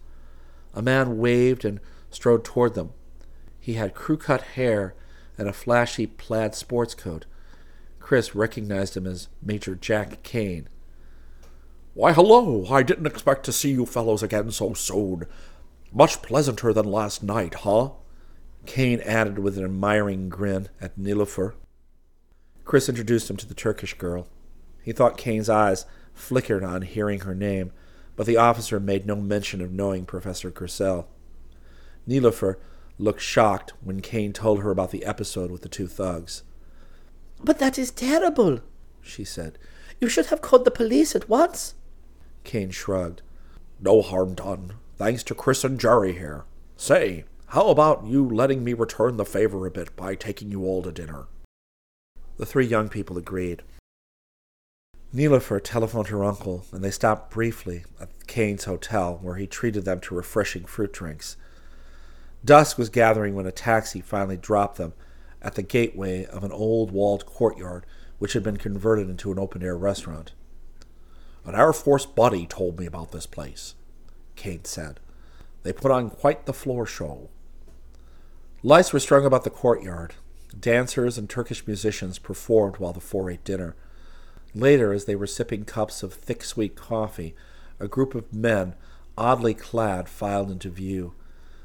A 0.74 0.82
man 0.82 1.16
waved 1.16 1.64
and 1.64 1.80
strode 2.10 2.44
toward 2.44 2.74
them. 2.74 2.92
He 3.58 3.74
had 3.74 3.94
crew 3.94 4.18
cut 4.18 4.42
hair 4.42 4.94
and 5.38 5.48
a 5.48 5.52
flashy 5.54 6.06
plaid 6.06 6.54
sports 6.54 6.94
coat. 6.94 7.24
Chris 8.00 8.34
recognized 8.34 8.98
him 8.98 9.06
as 9.06 9.28
Major 9.40 9.74
Jack 9.74 10.22
Kane. 10.22 10.68
Why, 11.94 12.12
hello! 12.12 12.66
I 12.70 12.82
didn't 12.82 13.06
expect 13.06 13.44
to 13.44 13.52
see 13.52 13.70
you 13.70 13.86
fellows 13.86 14.22
again 14.22 14.50
so 14.50 14.74
soon. 14.74 15.24
Much 15.90 16.20
pleasanter 16.20 16.74
than 16.74 16.84
last 16.84 17.22
night, 17.22 17.54
huh? 17.54 17.90
Kane 18.66 19.00
added 19.00 19.38
with 19.38 19.58
an 19.58 19.64
admiring 19.64 20.28
grin 20.28 20.68
at 20.80 20.98
Nilofer. 20.98 21.54
Chris 22.64 22.88
introduced 22.88 23.28
him 23.28 23.36
to 23.36 23.46
the 23.46 23.54
Turkish 23.54 23.94
girl. 23.94 24.28
He 24.82 24.92
thought 24.92 25.16
Kane's 25.16 25.48
eyes 25.48 25.84
flickered 26.14 26.62
on 26.62 26.82
hearing 26.82 27.20
her 27.20 27.34
name, 27.34 27.72
but 28.16 28.26
the 28.26 28.36
officer 28.36 28.78
made 28.78 29.06
no 29.06 29.16
mention 29.16 29.60
of 29.60 29.72
knowing 29.72 30.04
Professor 30.04 30.50
Gersel. 30.50 31.06
Nilofer 32.06 32.56
looked 32.98 33.20
shocked 33.20 33.72
when 33.80 34.00
Kane 34.00 34.32
told 34.32 34.62
her 34.62 34.70
about 34.70 34.90
the 34.90 35.04
episode 35.04 35.50
with 35.50 35.62
the 35.62 35.68
two 35.68 35.86
thugs. 35.86 36.42
But 37.42 37.58
that 37.58 37.78
is 37.78 37.90
terrible, 37.90 38.60
She 39.00 39.24
said. 39.24 39.58
You 40.00 40.08
should 40.08 40.26
have 40.26 40.40
called 40.42 40.64
the 40.64 40.70
police 40.70 41.16
at 41.16 41.28
once. 41.28 41.74
Kane 42.44 42.70
shrugged. 42.70 43.22
No 43.80 44.02
harm 44.02 44.34
done, 44.34 44.74
thanks 44.96 45.24
to 45.24 45.34
Chris 45.34 45.64
and 45.64 45.78
Jerry 45.78 46.12
here. 46.12 46.44
Say, 46.76 47.24
how 47.52 47.68
about 47.68 48.06
you 48.06 48.26
letting 48.26 48.64
me 48.64 48.72
return 48.72 49.18
the 49.18 49.26
favor 49.26 49.66
a 49.66 49.70
bit 49.70 49.94
by 49.94 50.14
taking 50.14 50.50
you 50.50 50.64
all 50.64 50.80
to 50.80 50.90
dinner? 50.90 51.26
The 52.38 52.46
three 52.46 52.64
young 52.64 52.88
people 52.88 53.18
agreed. 53.18 53.60
Nilofer 55.14 55.60
telephoned 55.62 56.08
her 56.08 56.24
uncle, 56.24 56.64
and 56.72 56.82
they 56.82 56.90
stopped 56.90 57.30
briefly 57.30 57.84
at 58.00 58.26
Kane's 58.26 58.64
hotel, 58.64 59.18
where 59.20 59.34
he 59.34 59.46
treated 59.46 59.84
them 59.84 60.00
to 60.00 60.14
refreshing 60.14 60.64
fruit 60.64 60.94
drinks. 60.94 61.36
Dusk 62.42 62.78
was 62.78 62.88
gathering 62.88 63.34
when 63.34 63.44
a 63.44 63.52
taxi 63.52 64.00
finally 64.00 64.38
dropped 64.38 64.78
them 64.78 64.94
at 65.42 65.54
the 65.54 65.62
gateway 65.62 66.24
of 66.24 66.44
an 66.44 66.52
old 66.52 66.90
walled 66.90 67.26
courtyard 67.26 67.84
which 68.18 68.32
had 68.32 68.42
been 68.42 68.56
converted 68.56 69.10
into 69.10 69.30
an 69.30 69.38
open 69.38 69.62
air 69.62 69.76
restaurant. 69.76 70.32
An 71.44 71.54
Air 71.54 71.74
Force 71.74 72.06
buddy 72.06 72.46
told 72.46 72.78
me 72.78 72.86
about 72.86 73.12
this 73.12 73.26
place, 73.26 73.74
Kane 74.36 74.64
said. 74.64 75.00
They 75.64 75.74
put 75.74 75.90
on 75.90 76.08
quite 76.08 76.46
the 76.46 76.54
floor 76.54 76.86
show. 76.86 77.28
Lights 78.64 78.92
were 78.92 79.00
strung 79.00 79.24
about 79.24 79.42
the 79.42 79.50
courtyard. 79.50 80.14
Dancers 80.58 81.18
and 81.18 81.28
Turkish 81.28 81.66
musicians 81.66 82.20
performed 82.20 82.76
while 82.76 82.92
the 82.92 83.00
four 83.00 83.28
ate 83.28 83.42
dinner. 83.42 83.74
Later, 84.54 84.92
as 84.92 85.06
they 85.06 85.16
were 85.16 85.26
sipping 85.26 85.64
cups 85.64 86.04
of 86.04 86.14
thick, 86.14 86.44
sweet 86.44 86.76
coffee, 86.76 87.34
a 87.80 87.88
group 87.88 88.14
of 88.14 88.32
men, 88.32 88.76
oddly 89.18 89.52
clad, 89.52 90.08
filed 90.08 90.48
into 90.48 90.68
view. 90.68 91.14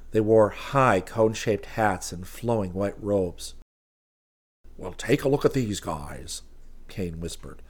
They 0.09 0.21
wore 0.21 0.49
high, 0.49 1.01
cone 1.01 1.33
shaped 1.33 1.67
hats 1.67 2.11
and 2.11 2.27
flowing 2.27 2.73
white 2.73 2.95
robes. 2.99 3.53
Well, 4.75 4.93
take 4.93 5.23
a 5.23 5.29
look 5.29 5.45
at 5.45 5.53
these 5.53 5.79
guys, 5.79 6.41
Kane 6.87 7.19
whispered. 7.19 7.61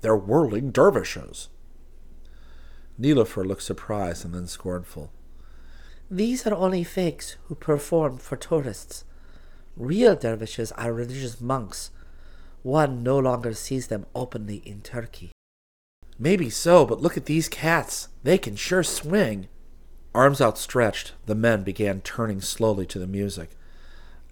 They're 0.00 0.16
whirling 0.16 0.70
dervishes. 0.70 1.48
Nilofer 2.98 3.46
looked 3.46 3.62
surprised 3.62 4.24
and 4.24 4.34
then 4.34 4.46
scornful. 4.46 5.12
These 6.10 6.44
are 6.44 6.54
only 6.54 6.82
fakes 6.82 7.36
who 7.44 7.54
perform 7.54 8.18
for 8.18 8.36
tourists. 8.36 9.04
Real 9.76 10.16
dervishes 10.16 10.72
are 10.72 10.92
religious 10.92 11.40
monks. 11.40 11.92
One 12.64 13.04
no 13.04 13.16
longer 13.16 13.54
sees 13.54 13.86
them 13.86 14.06
openly 14.12 14.56
in 14.66 14.80
Turkey. 14.80 15.30
Maybe 16.18 16.50
so, 16.50 16.84
but 16.84 17.00
look 17.00 17.16
at 17.16 17.26
these 17.26 17.48
cats. 17.48 18.08
They 18.24 18.38
can 18.38 18.56
sure 18.56 18.82
swing. 18.82 19.46
Arms 20.12 20.40
outstretched, 20.40 21.12
the 21.26 21.36
men 21.36 21.62
began 21.62 22.00
turning 22.00 22.40
slowly 22.40 22.86
to 22.86 22.98
the 22.98 23.06
music. 23.06 23.50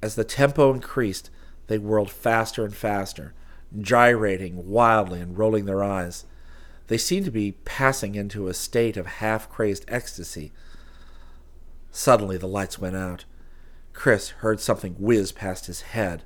As 0.03 0.17
the 0.17 0.25
tempo 0.25 0.75
increased, 0.75 1.31
they 1.69 1.79
whirled 1.79 2.11
faster 2.11 2.65
and 2.65 2.75
faster, 2.75 3.35
gyrating 3.81 4.69
wildly 4.69 5.21
and 5.21 5.39
rolling 5.39 5.67
their 5.67 5.85
eyes. 5.85 6.25
They 6.89 6.99
seemed 6.99 7.27
to 7.27 7.31
be 7.31 7.53
passing 7.65 8.17
into 8.17 8.49
a 8.49 8.55
state 8.55 8.97
of 8.97 9.07
half 9.07 9.49
crazed 9.49 9.85
ecstasy. 9.87 10.53
Suddenly 11.99 12.37
the 12.37 12.47
lights 12.47 12.79
went 12.79 12.95
out. 12.95 13.25
Chris 13.93 14.29
heard 14.29 14.61
something 14.61 14.95
whiz 15.01 15.33
past 15.33 15.67
his 15.67 15.81
head. 15.81 16.23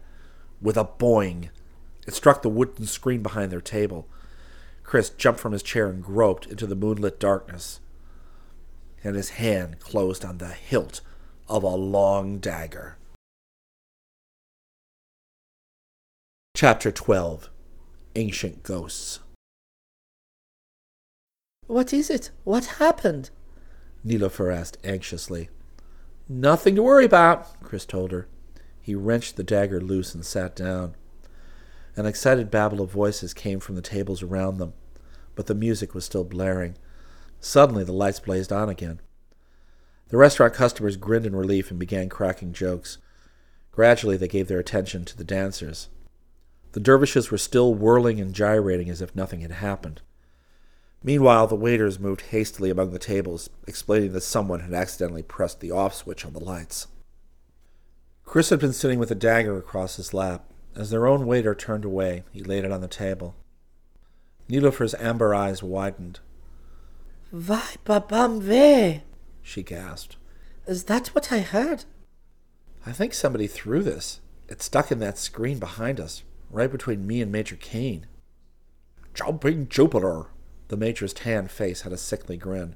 With 0.61 0.77
a 0.77 0.85
boing, 0.85 1.49
it 2.07 2.13
struck 2.13 2.43
the 2.43 2.51
wooden 2.51 2.85
screen 2.85 3.23
behind 3.23 3.51
their 3.51 3.63
table. 3.63 4.07
Chris 4.83 5.09
jumped 5.09 5.41
from 5.41 5.53
his 5.53 5.63
chair 5.63 5.89
and 5.89 6.05
groped 6.05 6.45
into 6.45 6.67
the 6.67 6.75
moonlit 6.77 7.19
darkness. 7.19 7.81
And 9.03 9.17
his 9.17 9.31
hand 9.31 9.81
closed 9.81 10.27
on 10.27 10.37
the 10.37 10.49
hilt 10.49 11.01
of 11.49 11.63
a 11.63 11.69
long 11.69 12.37
dagger. 12.37 12.99
Chapter 16.55 16.93
12 16.93 17.49
Ancient 18.15 18.63
Ghosts 18.63 19.21
What 21.67 21.95
is 21.95 22.11
it? 22.11 22.31
What 22.45 22.67
happened? 22.77 23.31
Nilofer 24.05 24.55
asked 24.55 24.77
anxiously. 24.85 25.49
Nothing 26.29 26.77
to 26.77 26.83
worry 26.83 27.05
about, 27.05 27.61
Chris 27.63 27.85
told 27.85 28.13
her. 28.13 28.29
He 28.81 28.95
wrenched 28.95 29.37
the 29.37 29.45
dagger 29.45 29.81
loose 29.81 30.15
and 30.15 30.25
sat 30.25 30.57
down. 30.57 30.95
An 31.97 32.07
excited 32.07 32.51
babble 32.51 32.81
of 32.81 32.91
voices 32.91 33.35
came 33.35 33.61
from 33.61 33.75
the 33.75 33.83
tables 33.83 34.23
around 34.23 34.59
them, 34.59 34.73
but 35.35 35.47
the 35.47 35.55
music 35.55 35.95
was 35.95 36.05
still 36.05 36.25
blaring. 36.25 36.77
Suddenly 37.41 37.85
the 37.85 37.93
lights 37.93 38.21
blazed 38.21 38.53
on 38.53 38.69
again. 38.69 39.01
The 40.09 40.17
restaurant 40.17 40.55
customers 40.55 40.97
grinned 40.97 41.27
in 41.27 41.37
relief 41.37 41.71
and 41.71 41.79
began 41.79 42.09
cracking 42.09 42.53
jokes. 42.53 42.99
Gradually 43.73 44.17
they 44.17 44.29
gave 44.29 44.49
their 44.49 44.59
attention 44.59 45.05
to 45.07 45.17
the 45.17 45.25
dancers. 45.25 45.89
The 46.73 46.81
dervishes 46.81 47.31
were 47.31 47.39
still 47.39 47.75
whirling 47.75 48.21
and 48.21 48.35
gyrating 48.35 48.89
as 48.89 49.03
if 49.03 49.15
nothing 49.17 49.41
had 49.41 49.53
happened. 49.53 50.01
Meanwhile, 51.05 51.49
the 51.49 51.57
waiters 51.57 51.99
moved 51.99 52.23
hastily 52.31 52.71
among 52.71 52.93
the 52.93 52.99
tables, 52.99 53.51
explaining 53.67 54.13
that 54.13 54.21
someone 54.23 54.61
had 54.61 54.73
accidentally 54.73 55.23
pressed 55.23 55.61
the 55.61 55.73
off 55.73 55.95
switch 55.95 56.25
on 56.25 56.33
the 56.33 56.45
lights. 56.45 56.87
Chris 58.25 58.51
had 58.51 58.61
been 58.61 58.73
sitting 58.73 58.99
with 58.99 59.11
a 59.11 59.17
dagger 59.17 59.57
across 59.59 59.97
his 59.97 60.15
lap. 60.15 60.45
As 60.75 60.91
their 60.91 61.07
own 61.07 61.27
waiter 61.27 61.55
turned 61.55 61.85
away, 61.85 62.23
he 62.31 62.43
laid 62.43 62.65
it 62.65 62.73
on 62.73 62.81
the 62.81 62.89
table. 62.89 63.35
Nilofer's 64.49 64.95
amber 64.95 65.35
eyes 65.35 65.63
widened. 65.63 66.21
Vai 67.33 67.77
babam 67.85 68.41
ve! 68.41 69.03
She 69.43 69.63
gasped. 69.63 70.17
Is 70.67 70.85
that 70.85 71.09
what 71.09 71.33
I 71.33 71.41
heard? 71.41 71.85
I 72.87 72.93
think 72.93 73.13
somebody 73.13 73.47
threw 73.47 73.83
this. 73.83 74.21
It 74.49 74.63
stuck 74.63 74.93
in 74.93 74.99
that 75.01 75.19
screen 75.19 75.59
behind 75.59 75.99
us, 75.99 76.23
right 76.51 76.71
between 76.71 77.07
me 77.07 77.21
and 77.21 77.33
Major 77.33 77.57
Kane. 77.57 78.07
Jumping 79.15 79.69
Jupiter! 79.69 80.27
The 80.69 80.77
Major's 80.77 81.13
tanned 81.13 81.51
face 81.51 81.83
had 81.83 81.93
a 81.93 81.99
sickly 81.99 82.37
grin. 82.37 82.75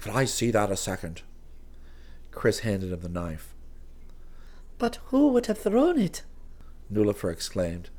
Could 0.00 0.12
I 0.12 0.24
see 0.24 0.50
that 0.50 0.70
a 0.70 0.76
second? 0.76 1.22
Chris 2.30 2.60
handed 2.60 2.92
him 2.92 3.00
the 3.00 3.08
knife. 3.08 3.54
But 4.78 4.98
who 5.06 5.28
would 5.28 5.46
have 5.46 5.58
thrown 5.58 5.98
it? 5.98 6.22
Nilufer 6.92 7.30
exclaimed, 7.32 7.90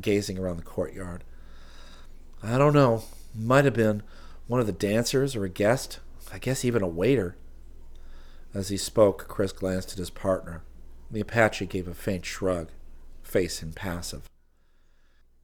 gazing 0.00 0.38
around 0.38 0.58
the 0.58 0.62
courtyard. 0.62 1.24
I 2.42 2.58
don't 2.58 2.74
know. 2.74 3.02
Might 3.34 3.64
have 3.64 3.74
been 3.74 4.02
one 4.46 4.60
of 4.60 4.66
the 4.66 4.72
dancers 4.72 5.34
or 5.34 5.44
a 5.44 5.48
guest. 5.48 6.00
I 6.32 6.38
guess 6.38 6.64
even 6.64 6.82
a 6.82 6.88
waiter. 6.88 7.36
As 8.54 8.68
he 8.68 8.76
spoke, 8.76 9.28
Chris 9.28 9.52
glanced 9.52 9.92
at 9.92 9.98
his 9.98 10.10
partner. 10.10 10.62
The 11.10 11.20
Apache 11.20 11.66
gave 11.66 11.88
a 11.88 11.94
faint 11.94 12.24
shrug, 12.24 12.68
face 13.22 13.62
impassive. 13.62 14.28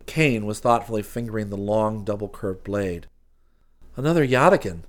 Kane 0.06 0.44
was 0.46 0.60
thoughtfully 0.60 1.02
fingering 1.02 1.50
the 1.50 1.56
long, 1.56 2.04
double 2.04 2.28
curved 2.28 2.64
blade. 2.64 3.06
Another 3.96 4.26
Yataghan, 4.26 4.82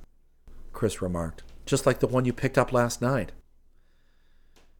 Chris 0.73 1.01
remarked, 1.01 1.43
just 1.65 1.85
like 1.85 1.99
the 1.99 2.07
one 2.07 2.25
you 2.25 2.33
picked 2.33 2.57
up 2.57 2.73
last 2.73 3.01
night. 3.01 3.31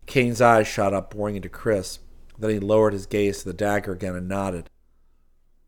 Kane's 0.08 0.42
eyes 0.42 0.68
shot 0.68 0.94
up, 0.94 1.14
boring 1.14 1.36
into 1.36 1.50
Chris. 1.50 2.00
Then 2.38 2.50
he 2.50 2.60
lowered 2.60 2.94
his 2.94 3.06
gaze 3.06 3.40
to 3.40 3.46
the 3.46 3.54
dagger 3.54 3.94
again 3.94 4.16
and 4.16 4.28
nodded. 4.28 4.70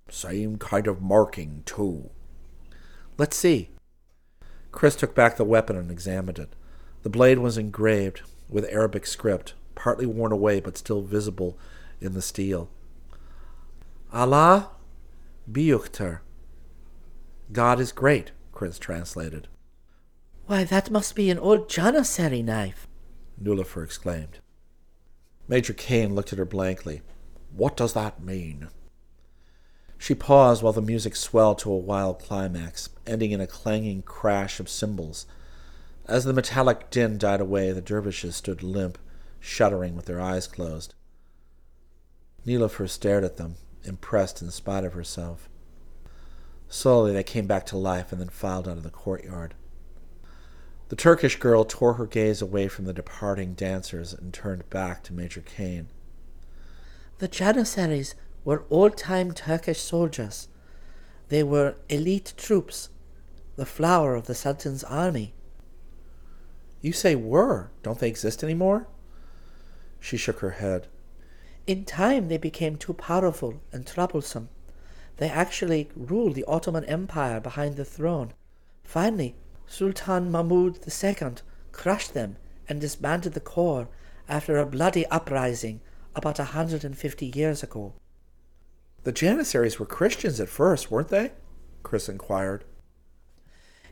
Same 0.09 0.57
kind 0.57 0.87
of 0.87 1.01
marking, 1.01 1.63
too. 1.65 2.09
Let's 3.17 3.37
see. 3.37 3.69
Chris 4.71 4.95
took 4.95 5.15
back 5.15 5.37
the 5.37 5.43
weapon 5.43 5.75
and 5.75 5.89
examined 5.89 6.39
it. 6.39 6.53
The 7.03 7.09
blade 7.09 7.39
was 7.39 7.57
engraved 7.57 8.21
with 8.49 8.67
Arabic 8.69 9.05
script, 9.05 9.53
partly 9.75 10.05
worn 10.05 10.31
away 10.31 10.59
but 10.59 10.77
still 10.77 11.01
visible 11.01 11.57
in 12.01 12.13
the 12.13 12.21
steel. 12.21 12.69
Allah 14.11 14.71
Biyukhtar. 15.51 16.19
God 17.51 17.79
is 17.79 17.91
great, 17.91 18.31
Chris 18.57 18.79
translated. 18.79 19.47
Why, 20.47 20.63
that 20.63 20.89
must 20.89 21.13
be 21.13 21.29
an 21.29 21.37
old 21.37 21.69
Janissary 21.69 22.41
knife. 22.41 22.87
Nilufer 23.39 23.83
exclaimed. 23.83 24.39
Major 25.47 25.73
Kane 25.73 26.15
looked 26.15 26.33
at 26.33 26.39
her 26.39 26.45
blankly. 26.45 27.03
What 27.55 27.77
does 27.77 27.93
that 27.93 28.19
mean? 28.19 28.69
She 29.99 30.15
paused 30.15 30.63
while 30.63 30.73
the 30.73 30.81
music 30.81 31.15
swelled 31.15 31.59
to 31.59 31.71
a 31.71 31.77
wild 31.77 32.17
climax, 32.17 32.89
ending 33.05 33.29
in 33.29 33.41
a 33.41 33.45
clanging 33.45 34.01
crash 34.01 34.59
of 34.59 34.69
cymbals. 34.69 35.27
As 36.07 36.23
the 36.23 36.33
metallic 36.33 36.89
din 36.89 37.19
died 37.19 37.41
away, 37.41 37.71
the 37.71 37.79
dervishes 37.79 38.37
stood 38.37 38.63
limp, 38.63 38.97
shuddering 39.39 39.95
with 39.95 40.05
their 40.07 40.19
eyes 40.19 40.47
closed. 40.47 40.95
Nilufer 42.43 42.89
stared 42.89 43.23
at 43.23 43.37
them, 43.37 43.57
impressed 43.83 44.41
in 44.41 44.49
spite 44.49 44.83
of 44.83 44.93
herself. 44.93 45.47
Slowly 46.69 47.13
they 47.13 47.23
came 47.23 47.47
back 47.47 47.65
to 47.67 47.77
life 47.77 48.11
and 48.11 48.19
then 48.19 48.29
filed 48.29 48.67
out 48.67 48.77
of 48.77 48.83
the 48.83 48.89
courtyard. 48.89 49.53
The 50.89 50.95
Turkish 50.95 51.37
girl 51.37 51.65
tore 51.65 51.93
her 51.93 52.05
gaze 52.05 52.41
away 52.41 52.67
from 52.67 52.85
the 52.85 52.93
departing 52.93 53.53
dancers 53.53 54.13
and 54.13 54.33
turned 54.33 54.69
back 54.69 55.03
to 55.03 55.13
Major 55.13 55.41
Kane. 55.41 55.89
The 57.19 57.27
Janissaries 57.27 58.15
were 58.45 58.65
old-time 58.69 59.33
Turkish 59.33 59.81
soldiers. 59.81 60.47
They 61.29 61.43
were 61.43 61.75
elite 61.89 62.33
troops, 62.37 62.89
the 63.57 63.65
flower 63.65 64.15
of 64.15 64.27
the 64.27 64.35
Sultan's 64.35 64.83
army. 64.85 65.33
You 66.81 66.93
say 66.93 67.15
were. 67.15 67.71
Don't 67.83 67.99
they 67.99 68.07
exist 68.07 68.43
anymore? 68.43 68.87
She 69.99 70.15
shook 70.15 70.39
her 70.39 70.51
head. 70.51 70.87
In 71.65 71.83
time, 71.83 72.29
they 72.29 72.37
became 72.37 72.77
too 72.77 72.93
powerful 72.93 73.61
and 73.73 73.85
troublesome. 73.85 74.47
They 75.17 75.29
actually 75.29 75.89
ruled 75.95 76.35
the 76.35 76.45
Ottoman 76.45 76.85
Empire 76.85 77.39
behind 77.39 77.75
the 77.75 77.85
throne. 77.85 78.33
Finally, 78.83 79.35
Sultan 79.65 80.31
Mahmud 80.31 80.79
II 80.87 81.15
crushed 81.71 82.13
them 82.13 82.37
and 82.69 82.79
disbanded 82.79 83.33
the 83.33 83.39
corps 83.39 83.89
after 84.29 84.57
a 84.57 84.65
bloody 84.65 85.05
uprising 85.07 85.81
about 86.15 86.39
a 86.39 86.43
150 86.43 87.25
years 87.25 87.63
ago. 87.63 87.93
The 89.03 89.11
Janissaries 89.11 89.79
were 89.79 89.85
Christians 89.85 90.39
at 90.39 90.49
first, 90.49 90.91
weren't 90.91 91.09
they? 91.09 91.31
Chris 91.83 92.09
inquired. 92.09 92.65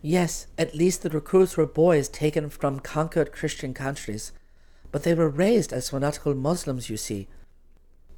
Yes, 0.01 0.47
at 0.57 0.75
least 0.75 1.01
the 1.01 1.09
recruits 1.09 1.57
were 1.57 1.65
boys 1.65 2.09
taken 2.09 2.49
from 2.49 2.79
conquered 2.79 3.31
Christian 3.31 3.73
countries, 3.73 4.31
but 4.91 5.03
they 5.03 5.13
were 5.13 5.29
raised 5.29 5.73
as 5.73 5.89
fanatical 5.89 6.35
Muslims, 6.35 6.89
you 6.89 6.97
see. 6.97 7.27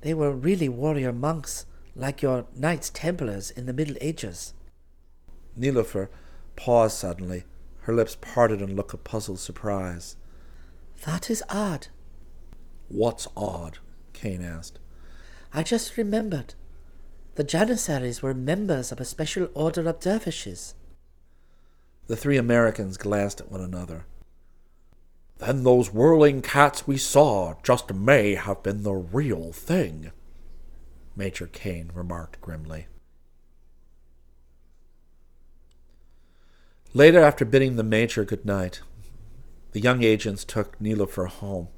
They 0.01 0.13
were 0.13 0.31
really 0.31 0.69
warrior 0.69 1.13
monks, 1.13 1.65
like 1.97 2.21
your 2.21 2.45
Knights 2.55 2.91
Templars 2.93 3.49
in 3.51 3.65
the 3.65 3.73
Middle 3.73 3.97
Ages. 3.99 4.53
Nilufer 5.57 6.09
paused 6.55 6.97
suddenly, 6.97 7.43
her 7.81 7.93
lips 7.93 8.17
parted 8.21 8.61
in 8.61 8.69
a 8.69 8.73
look 8.73 8.93
of 8.93 9.03
puzzled 9.03 9.39
surprise. 9.39 10.15
That 11.05 11.29
is 11.29 11.43
odd. 11.49 11.87
What's 12.87 13.27
odd? 13.35 13.79
Kane 14.13 14.43
asked. 14.43 14.79
I 15.53 15.63
just 15.63 15.97
remembered. 15.97 16.53
The 17.35 17.43
Janissaries 17.43 18.21
were 18.21 18.33
members 18.33 18.91
of 18.91 18.99
a 18.99 19.05
special 19.05 19.49
order 19.53 19.87
of 19.87 19.99
dervishes. 19.99 20.75
The 22.07 22.15
three 22.15 22.37
Americans 22.37 22.97
glanced 22.97 23.41
at 23.41 23.51
one 23.51 23.61
another. 23.61 24.05
Then 25.39 25.63
those 25.63 25.93
whirling 25.93 26.41
cats 26.41 26.87
we 26.87 26.97
saw 26.97 27.55
just 27.63 27.93
may 27.93 28.35
have 28.35 28.63
been 28.63 28.83
the 28.83 28.93
real 28.93 29.51
thing, 29.51 30.11
Major 31.17 31.47
Kane 31.47 31.91
remarked 31.95 32.39
grimly. 32.41 32.87
Later, 36.93 37.19
after 37.19 37.43
bidding 37.43 37.75
the 37.75 37.83
Major 37.83 38.23
good 38.23 38.45
night, 38.45 38.81
the 39.71 39.79
young 39.79 40.03
agents 40.03 40.45
took 40.45 40.79
Nilufer 40.79 41.27
home. 41.27 41.69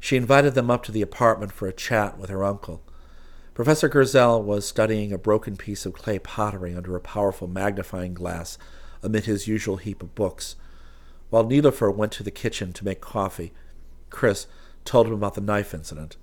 She 0.00 0.16
invited 0.16 0.54
them 0.54 0.70
up 0.70 0.82
to 0.84 0.92
the 0.92 1.02
apartment 1.02 1.52
for 1.52 1.68
a 1.68 1.72
chat 1.72 2.18
with 2.18 2.30
her 2.30 2.44
uncle. 2.44 2.82
Professor 3.54 3.88
Gersel 3.88 4.42
was 4.42 4.66
studying 4.66 5.12
a 5.12 5.18
broken 5.18 5.56
piece 5.56 5.86
of 5.86 5.94
clay 5.94 6.18
pottery 6.18 6.74
under 6.74 6.96
a 6.96 7.00
powerful 7.00 7.48
magnifying 7.48 8.14
glass 8.14 8.58
amid 9.02 9.26
his 9.26 9.46
usual 9.46 9.76
heap 9.76 10.02
of 10.02 10.14
books. 10.14 10.56
While 11.30 11.44
Nilufer 11.44 11.94
went 11.94 12.12
to 12.12 12.22
the 12.22 12.30
kitchen 12.30 12.72
to 12.74 12.84
make 12.84 13.00
coffee, 13.00 13.52
Chris 14.10 14.46
told 14.84 15.06
him 15.06 15.12
about 15.12 15.34
the 15.34 15.40
knife 15.40 15.72
incident. 15.74 16.16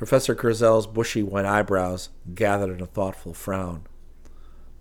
Professor 0.00 0.34
Gersel's 0.34 0.86
bushy 0.86 1.22
white 1.22 1.44
eyebrows 1.44 2.08
gathered 2.34 2.78
in 2.78 2.80
a 2.80 2.86
thoughtful 2.86 3.34
frown. 3.34 3.82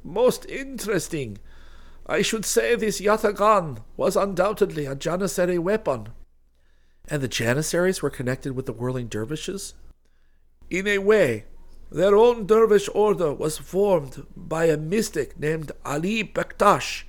Most 0.02 0.46
interesting. 0.46 1.40
I 2.08 2.22
should 2.22 2.46
say 2.46 2.76
this 2.76 3.02
yataghan 3.02 3.80
was 3.98 4.16
undoubtedly 4.16 4.86
a 4.86 4.96
Janissary 4.96 5.60
weapon. 5.60 6.08
And 7.10 7.22
the 7.22 7.28
Janissaries 7.28 8.02
were 8.02 8.10
connected 8.10 8.54
with 8.54 8.66
the 8.66 8.72
whirling 8.72 9.08
dervishes? 9.08 9.74
In 10.70 10.88
a 10.88 11.00
way, 11.00 11.44
their 11.92 12.16
own 12.16 12.46
dervish 12.46 12.88
order 12.96 13.34
was 13.34 13.58
formed 13.58 14.26
by 14.38 14.68
a 14.68 14.78
mystic 14.78 15.38
named 15.38 15.74
Ali 15.84 16.24
Bektash. 16.24 17.04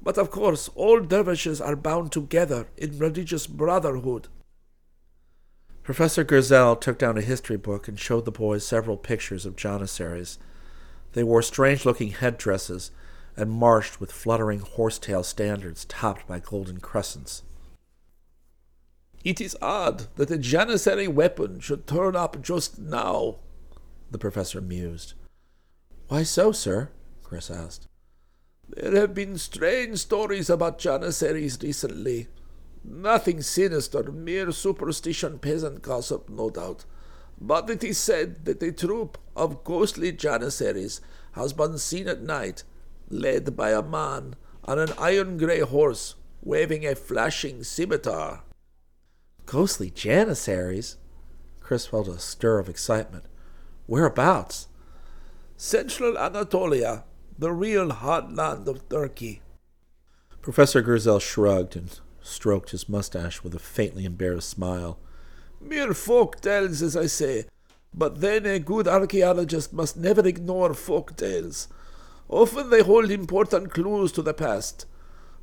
But 0.00 0.16
of 0.16 0.30
course, 0.30 0.70
all 0.74 1.00
dervishes 1.00 1.60
are 1.60 1.76
bound 1.76 2.12
together 2.12 2.68
in 2.78 2.98
religious 2.98 3.46
brotherhood. 3.46 4.28
Professor 5.86 6.24
Gersel 6.24 6.80
took 6.80 6.98
down 6.98 7.16
a 7.16 7.20
history 7.20 7.56
book 7.56 7.86
and 7.86 7.96
showed 7.96 8.24
the 8.24 8.32
boys 8.32 8.66
several 8.66 8.96
pictures 8.96 9.46
of 9.46 9.54
Janissaries. 9.54 10.36
They 11.12 11.22
wore 11.22 11.42
strange 11.42 11.84
looking 11.86 12.10
headdresses 12.10 12.90
and 13.36 13.52
marched 13.52 14.00
with 14.00 14.10
fluttering 14.10 14.58
horsetail 14.58 15.22
standards 15.22 15.84
topped 15.84 16.26
by 16.26 16.40
golden 16.40 16.80
crescents. 16.80 17.44
It 19.22 19.40
is 19.40 19.56
odd 19.62 20.08
that 20.16 20.32
a 20.32 20.38
Janissary 20.38 21.06
weapon 21.06 21.60
should 21.60 21.86
turn 21.86 22.16
up 22.16 22.42
just 22.42 22.80
now, 22.80 23.36
the 24.10 24.18
professor 24.18 24.60
mused. 24.60 25.14
Why 26.08 26.24
so, 26.24 26.50
sir? 26.50 26.90
Chris 27.22 27.48
asked. 27.48 27.86
There 28.68 29.02
have 29.02 29.14
been 29.14 29.38
strange 29.38 29.98
stories 29.98 30.50
about 30.50 30.80
Janissaries 30.80 31.62
recently. 31.62 32.26
Nothing 32.88 33.42
sinister, 33.42 34.04
mere 34.12 34.52
superstition, 34.52 35.40
peasant 35.40 35.82
gossip, 35.82 36.28
no 36.28 36.50
doubt. 36.50 36.84
But 37.40 37.68
it 37.68 37.82
is 37.82 37.98
said 37.98 38.44
that 38.44 38.62
a 38.62 38.70
troop 38.70 39.18
of 39.34 39.64
ghostly 39.64 40.12
Janissaries 40.12 41.00
has 41.32 41.52
been 41.52 41.78
seen 41.78 42.06
at 42.06 42.22
night 42.22 42.62
led 43.10 43.56
by 43.56 43.70
a 43.70 43.82
man 43.82 44.36
on 44.64 44.78
an 44.78 44.90
iron 44.98 45.36
grey 45.36 45.60
horse, 45.60 46.14
waving 46.42 46.86
a 46.86 46.94
flashing 46.94 47.64
scimitar. 47.64 48.42
Ghostly 49.46 49.90
Janissaries? 49.90 50.96
Chris 51.60 51.86
felt 51.86 52.08
a 52.08 52.18
stir 52.18 52.60
of 52.60 52.68
excitement. 52.68 53.24
Whereabouts? 53.86 54.68
Central 55.56 56.16
Anatolia, 56.16 57.04
the 57.38 57.52
real 57.52 57.90
heartland 57.90 58.68
of 58.68 58.88
Turkey. 58.88 59.42
Professor 60.40 60.82
Gersel 60.82 61.20
shrugged 61.20 61.74
and 61.74 61.98
stroked 62.26 62.70
his 62.70 62.88
mustache 62.88 63.42
with 63.42 63.54
a 63.54 63.58
faintly 63.58 64.04
embarrassed 64.04 64.50
smile. 64.50 64.98
Mere 65.60 65.94
folk 65.94 66.40
tales, 66.40 66.82
as 66.82 66.96
I 66.96 67.06
say, 67.06 67.46
but 67.94 68.20
then 68.20 68.44
a 68.44 68.58
good 68.58 68.86
archaeologist 68.86 69.72
must 69.72 69.96
never 69.96 70.26
ignore 70.26 70.74
folk 70.74 71.16
tales. 71.16 71.68
Often 72.28 72.70
they 72.70 72.82
hold 72.82 73.10
important 73.10 73.72
clues 73.72 74.12
to 74.12 74.22
the 74.22 74.34
past. 74.34 74.86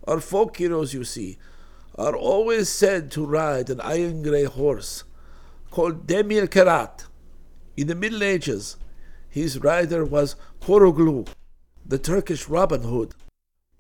Our 0.08 0.20
folk 0.20 0.58
heroes, 0.58 0.94
you 0.94 1.04
see, 1.04 1.38
are 1.96 2.16
always 2.16 2.70
said 2.70 3.10
to 3.12 3.26
ride 3.26 3.70
an 3.70 3.80
iron 3.82 4.22
grey 4.22 4.44
horse 4.44 5.04
called 5.72 6.06
Demir 6.06 6.50
Karat. 6.50 7.06
In 7.78 7.88
the 7.88 7.96
Middle 7.96 8.22
Ages, 8.22 8.78
his 9.30 9.60
rider 9.60 10.06
was 10.06 10.36
Horoglu, 10.62 11.28
the 11.86 11.98
Turkish 11.98 12.48
Robin 12.48 12.84
Hood. 12.84 13.16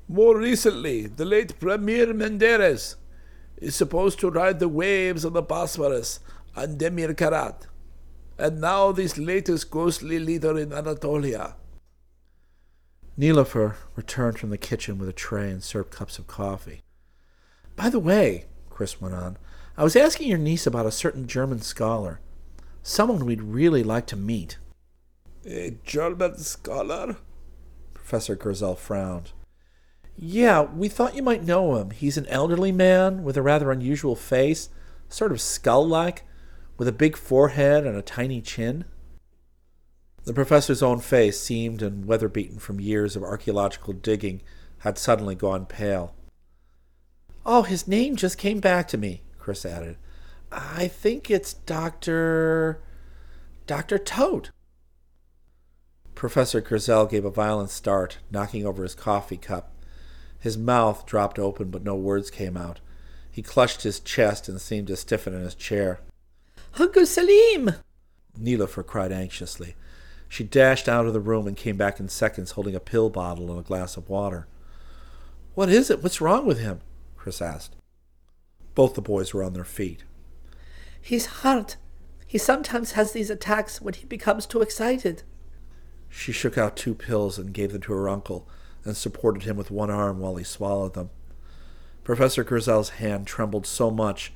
More 0.08 0.38
recently, 0.38 1.08
the 1.08 1.26
late 1.26 1.60
Premier 1.60 2.14
Menderes 2.14 2.96
is 3.58 3.76
supposed 3.76 4.20
to 4.20 4.30
ride 4.30 4.60
the 4.60 4.68
waves 4.68 5.24
of 5.24 5.34
the 5.34 5.42
Bosphorus 5.42 6.20
on 6.56 6.78
Demir 6.78 7.16
Karat. 7.16 7.68
And 8.38 8.60
now 8.60 8.92
this 8.92 9.18
latest 9.18 9.72
ghostly 9.72 10.20
leader 10.20 10.58
in 10.58 10.74
Anatolia. 10.74 11.56
Nilufer 13.18 13.76
returned 13.96 14.40
from 14.40 14.50
the 14.50 14.58
kitchen 14.58 14.98
with 14.98 15.08
a 15.08 15.14
tray 15.14 15.50
and 15.50 15.64
served 15.64 15.92
cups 15.92 16.18
of 16.18 16.28
coffee. 16.28 16.82
By 17.76 17.90
the 17.90 18.00
way, 18.00 18.46
Chris 18.70 19.00
went 19.00 19.16
on, 19.16 19.38
I 19.78 19.84
was 19.84 19.96
asking 19.96 20.28
your 20.28 20.38
niece 20.38 20.68
about 20.68 20.86
a 20.86 20.92
certain 20.92 21.28
German 21.28 21.62
scholar. 21.62 22.20
Someone 22.82 23.26
we'd 23.26 23.42
really 23.42 23.84
like 23.84 24.06
to 24.08 24.16
meet. 24.16 24.58
A 25.46 25.78
German 25.84 26.38
scholar? 26.38 27.18
Professor 27.94 28.36
Gersel 28.36 28.78
frowned. 28.78 29.32
Yeah, 30.18 30.62
we 30.62 30.90
thought 30.90 31.16
you 31.16 31.24
might 31.24 31.44
know 31.44 31.76
him. 31.78 31.92
He's 31.92 32.18
an 32.18 32.28
elderly 32.28 32.72
man 32.72 33.24
with 33.24 33.36
a 33.36 33.42
rather 33.42 33.72
unusual 33.72 34.16
face, 34.16 34.70
sort 35.10 35.32
of 35.32 35.42
skull 35.42 35.88
like, 35.88 36.24
with 36.78 36.88
a 36.88 36.94
big 36.94 37.18
forehead 37.18 37.86
and 37.86 37.98
a 37.98 38.02
tiny 38.02 38.42
chin. 38.42 38.86
The 40.26 40.34
professor's 40.34 40.82
own 40.82 41.02
face, 41.02 41.40
seamed 41.40 41.82
and 41.82 42.06
weather 42.06 42.30
beaten 42.30 42.60
from 42.60 42.80
years 42.80 43.16
of 43.16 43.24
archaeological 43.24 43.94
digging, 43.94 44.42
had 44.80 44.98
suddenly 44.98 45.36
gone 45.36 45.66
pale. 45.66 46.16
Oh, 47.46 47.64
his 47.64 47.88
name 47.88 48.16
just 48.16 48.38
came 48.38 48.60
back 48.60 48.88
to 48.90 48.98
me, 48.98 49.24
Chris 49.38 49.66
added. 49.66 49.98
I 50.52 50.88
think 50.88 51.30
it's 51.30 51.56
Dr. 51.56 52.82
Dr. 53.68 53.98
Toad. 53.98 54.50
Professor 56.16 56.62
Gersel 56.62 57.10
gave 57.10 57.26
a 57.26 57.32
violent 57.32 57.70
start, 57.70 58.20
knocking 58.32 58.66
over 58.66 58.84
his 58.84 58.96
coffee 58.96 59.36
cup. 59.36 59.73
His 60.44 60.58
mouth 60.58 61.06
dropped 61.06 61.40
open, 61.40 61.70
but 61.70 61.86
no 61.86 61.96
words 61.96 62.30
came 62.30 62.58
out. 62.58 62.82
He 63.32 63.42
clutched 63.42 63.84
his 63.84 64.02
chest 64.02 64.50
and 64.50 64.60
seemed 64.60 64.88
to 64.88 64.98
stiffen 64.98 65.34
in 65.34 65.40
his 65.40 65.56
chair. 65.56 66.02
Uncle 66.78 67.06
Salim! 67.06 67.76
Nilufer 68.38 68.86
cried 68.86 69.14
anxiously. 69.14 69.76
She 70.28 70.44
dashed 70.44 70.90
out 70.90 71.06
of 71.06 71.14
the 71.14 71.22
room 71.22 71.48
and 71.48 71.56
came 71.56 71.78
back 71.78 71.98
in 71.98 72.10
seconds 72.10 72.52
holding 72.52 72.76
a 72.76 72.82
pill 72.82 73.10
bottle 73.10 73.52
and 73.52 73.58
a 73.62 73.64
glass 73.64 73.96
of 73.96 74.10
water. 74.10 74.46
What 75.56 75.70
is 75.70 75.90
it? 75.90 76.04
What's 76.04 76.20
wrong 76.20 76.46
with 76.46 76.60
him? 76.60 76.82
Chris 77.16 77.42
asked. 77.42 77.78
Both 78.76 78.96
the 78.96 79.02
boys 79.02 79.34
were 79.34 79.46
on 79.46 79.54
their 79.54 79.64
feet. 79.64 80.04
He's 81.00 81.28
hurt. 81.28 81.78
He 82.28 82.38
sometimes 82.38 82.92
has 82.92 83.14
these 83.14 83.30
attacks 83.30 83.80
when 83.80 83.94
he 83.94 84.06
becomes 84.06 84.46
too 84.46 84.62
excited. 84.62 85.24
She 86.10 86.34
shook 86.34 86.58
out 86.58 86.76
two 86.76 86.96
pills 86.96 87.40
and 87.40 87.54
gave 87.54 87.72
them 87.72 87.82
to 87.84 87.94
her 87.94 88.10
uncle 88.10 88.46
and 88.86 88.96
supported 88.98 89.44
him 89.44 89.56
with 89.58 89.72
one 89.72 89.90
arm 89.90 90.20
while 90.20 90.36
he 90.36 90.44
swallowed 90.44 90.94
them. 90.94 91.10
Professor 92.04 92.44
Gersel's 92.44 92.90
hand 92.90 93.26
trembled 93.28 93.66
so 93.66 93.90
much 93.90 94.34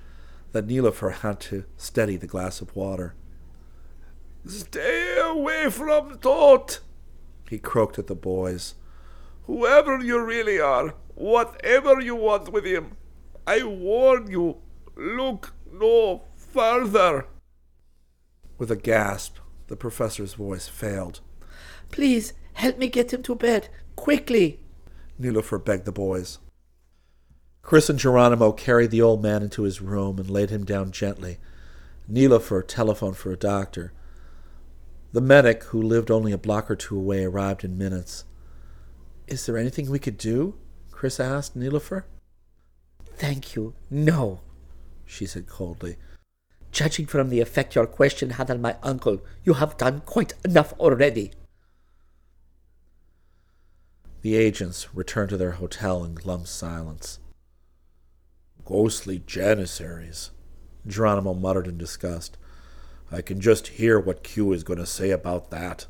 that 0.53 0.67
Nilufer 0.67 1.11
had 1.15 1.39
to 1.41 1.65
steady 1.75 2.15
the 2.15 2.27
glass 2.27 2.61
of 2.61 2.75
water. 2.75 3.13
Stay 4.45 5.17
away 5.19 5.69
from 5.69 6.17
Tot, 6.19 6.79
He 7.49 7.57
croaked 7.59 7.99
at 7.99 8.07
the 8.07 8.15
boys. 8.15 8.75
whoever 9.45 9.99
you 10.01 10.23
really 10.23 10.59
are, 10.59 10.93
whatever 11.15 11.99
you 11.99 12.15
want 12.15 12.51
with 12.51 12.65
him. 12.65 12.95
I 13.45 13.63
warn 13.63 14.29
you, 14.31 14.57
look 14.95 15.53
no 15.71 16.23
further. 16.35 17.27
With 18.57 18.71
a 18.71 18.75
gasp, 18.75 19.37
the 19.67 19.75
professor's 19.75 20.33
voice 20.33 20.67
failed. 20.67 21.19
Please, 21.91 22.33
help 22.53 22.77
me 22.77 22.87
get 22.87 23.13
him 23.13 23.23
to 23.23 23.35
bed. 23.35 23.69
Quickly. 23.97 24.61
Nilufer 25.19 25.63
begged 25.63 25.83
the 25.83 25.91
boys. 25.91 26.39
Chris 27.61 27.89
and 27.89 27.99
Geronimo 27.99 28.53
carried 28.53 28.91
the 28.91 29.01
old 29.01 29.21
man 29.21 29.43
into 29.43 29.63
his 29.63 29.81
room 29.81 30.19
and 30.19 30.29
laid 30.29 30.49
him 30.49 30.63
down 30.63 30.91
gently. 30.91 31.39
Nilufer 32.09 32.65
telephoned 32.65 33.17
for 33.17 33.33
a 33.33 33.37
doctor. 33.37 33.91
The 35.11 35.19
medic, 35.19 35.63
who 35.65 35.81
lived 35.81 36.09
only 36.09 36.31
a 36.31 36.37
block 36.37 36.71
or 36.71 36.77
two 36.77 36.97
away, 36.97 37.25
arrived 37.25 37.65
in 37.65 37.77
minutes. 37.77 38.23
Is 39.27 39.45
there 39.45 39.57
anything 39.57 39.89
we 39.89 39.99
could 39.99 40.17
do? 40.17 40.55
Chris 40.91 41.19
asked 41.19 41.57
Nilufer. 41.57 42.03
Thank 43.15 43.55
you. 43.55 43.73
No. 43.89 44.41
She 45.05 45.25
said 45.25 45.47
coldly. 45.47 45.97
Judging 46.71 47.07
from 47.07 47.29
the 47.29 47.41
effect 47.41 47.75
your 47.75 47.87
question 47.87 48.31
had 48.31 48.51
on 48.51 48.61
my 48.61 48.77
uncle, 48.83 49.19
you 49.43 49.55
have 49.55 49.77
done 49.77 50.01
quite 50.05 50.33
enough 50.45 50.73
already. 50.79 51.31
The 54.27 54.35
agents 54.35 54.93
returned 54.93 55.29
to 55.29 55.37
their 55.37 55.53
hotel 55.53 56.03
in 56.03 56.13
glum 56.13 56.45
silence. 56.45 57.19
Ghostly 58.65 59.19
janissaries, 59.25 60.31
Geronimo 60.85 61.33
muttered 61.33 61.65
in 61.65 61.77
disgust. 61.77 62.37
I 63.09 63.21
can 63.21 63.39
just 63.39 63.67
hear 63.67 63.97
what 63.97 64.25
Q 64.25 64.51
is 64.51 64.65
going 64.65 64.79
to 64.79 64.85
say 64.85 65.11
about 65.11 65.49
that. 65.51 65.85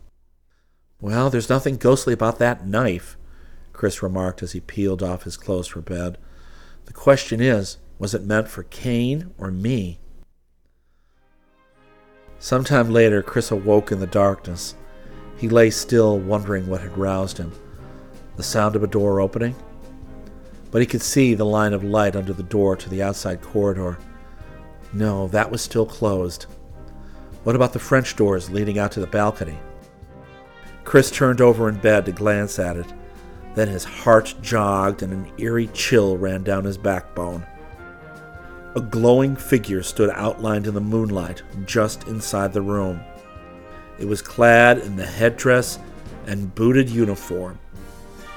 Well, 1.01 1.31
there's 1.31 1.49
nothing 1.49 1.77
ghostly 1.77 2.13
about 2.13 2.38
that 2.38 2.63
knife, 2.63 3.17
Chris 3.73 4.03
remarked 4.03 4.43
as 4.43 4.51
he 4.51 4.59
peeled 4.59 5.01
off 5.01 5.23
his 5.23 5.35
clothes 5.35 5.69
for 5.69 5.81
bed. 5.81 6.19
The 6.85 6.93
question 6.93 7.41
is, 7.41 7.79
was 7.97 8.13
it 8.13 8.23
meant 8.23 8.49
for 8.49 8.61
Kane 8.61 9.33
or 9.39 9.49
me? 9.49 9.97
Sometime 12.38 12.91
later, 12.91 13.23
Chris 13.23 13.49
awoke 13.49 13.91
in 13.91 13.99
the 13.99 14.05
darkness. 14.05 14.75
He 15.38 15.49
lay 15.49 15.71
still, 15.71 16.19
wondering 16.19 16.67
what 16.67 16.81
had 16.81 16.95
roused 16.99 17.39
him. 17.39 17.51
The 18.38 18.43
sound 18.43 18.75
of 18.75 18.83
a 18.83 18.88
door 18.88 19.19
opening? 19.19 19.55
But 20.69 20.81
he 20.81 20.85
could 20.85 21.01
see 21.01 21.33
the 21.33 21.43
line 21.43 21.73
of 21.73 21.83
light 21.83 22.15
under 22.15 22.33
the 22.33 22.43
door 22.43 22.75
to 22.75 22.88
the 22.88 23.01
outside 23.01 23.41
corridor. 23.41 23.97
No, 24.93 25.27
that 25.29 25.49
was 25.49 25.61
still 25.61 25.88
closed. 25.88 26.45
What 27.43 27.55
about 27.55 27.73
the 27.73 27.79
French 27.79 28.15
doors 28.15 28.51
leading 28.51 28.77
out 28.77 28.91
to 28.91 28.99
the 28.99 29.07
balcony? 29.07 29.57
Chris 30.83 31.09
turned 31.09 31.41
over 31.41 31.67
in 31.67 31.77
bed 31.77 32.05
to 32.05 32.11
glance 32.11 32.59
at 32.59 32.77
it. 32.77 32.93
Then 33.55 33.67
his 33.67 33.83
heart 33.83 34.35
jogged 34.43 35.01
and 35.01 35.11
an 35.11 35.31
eerie 35.39 35.69
chill 35.73 36.15
ran 36.15 36.43
down 36.43 36.63
his 36.63 36.77
backbone. 36.77 37.43
A 38.75 38.81
glowing 38.81 39.35
figure 39.35 39.81
stood 39.81 40.11
outlined 40.11 40.67
in 40.67 40.75
the 40.75 40.79
moonlight 40.81 41.41
just 41.65 42.07
inside 42.07 42.53
the 42.53 42.61
room. 42.61 43.01
It 43.97 44.05
was 44.05 44.21
clad 44.21 44.77
in 44.77 44.95
the 44.95 45.07
headdress 45.07 45.79
and 46.27 46.53
booted 46.53 46.88
uniform 46.88 47.57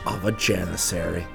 of 0.06 0.24
a 0.24 0.32
janissary. 0.32 1.26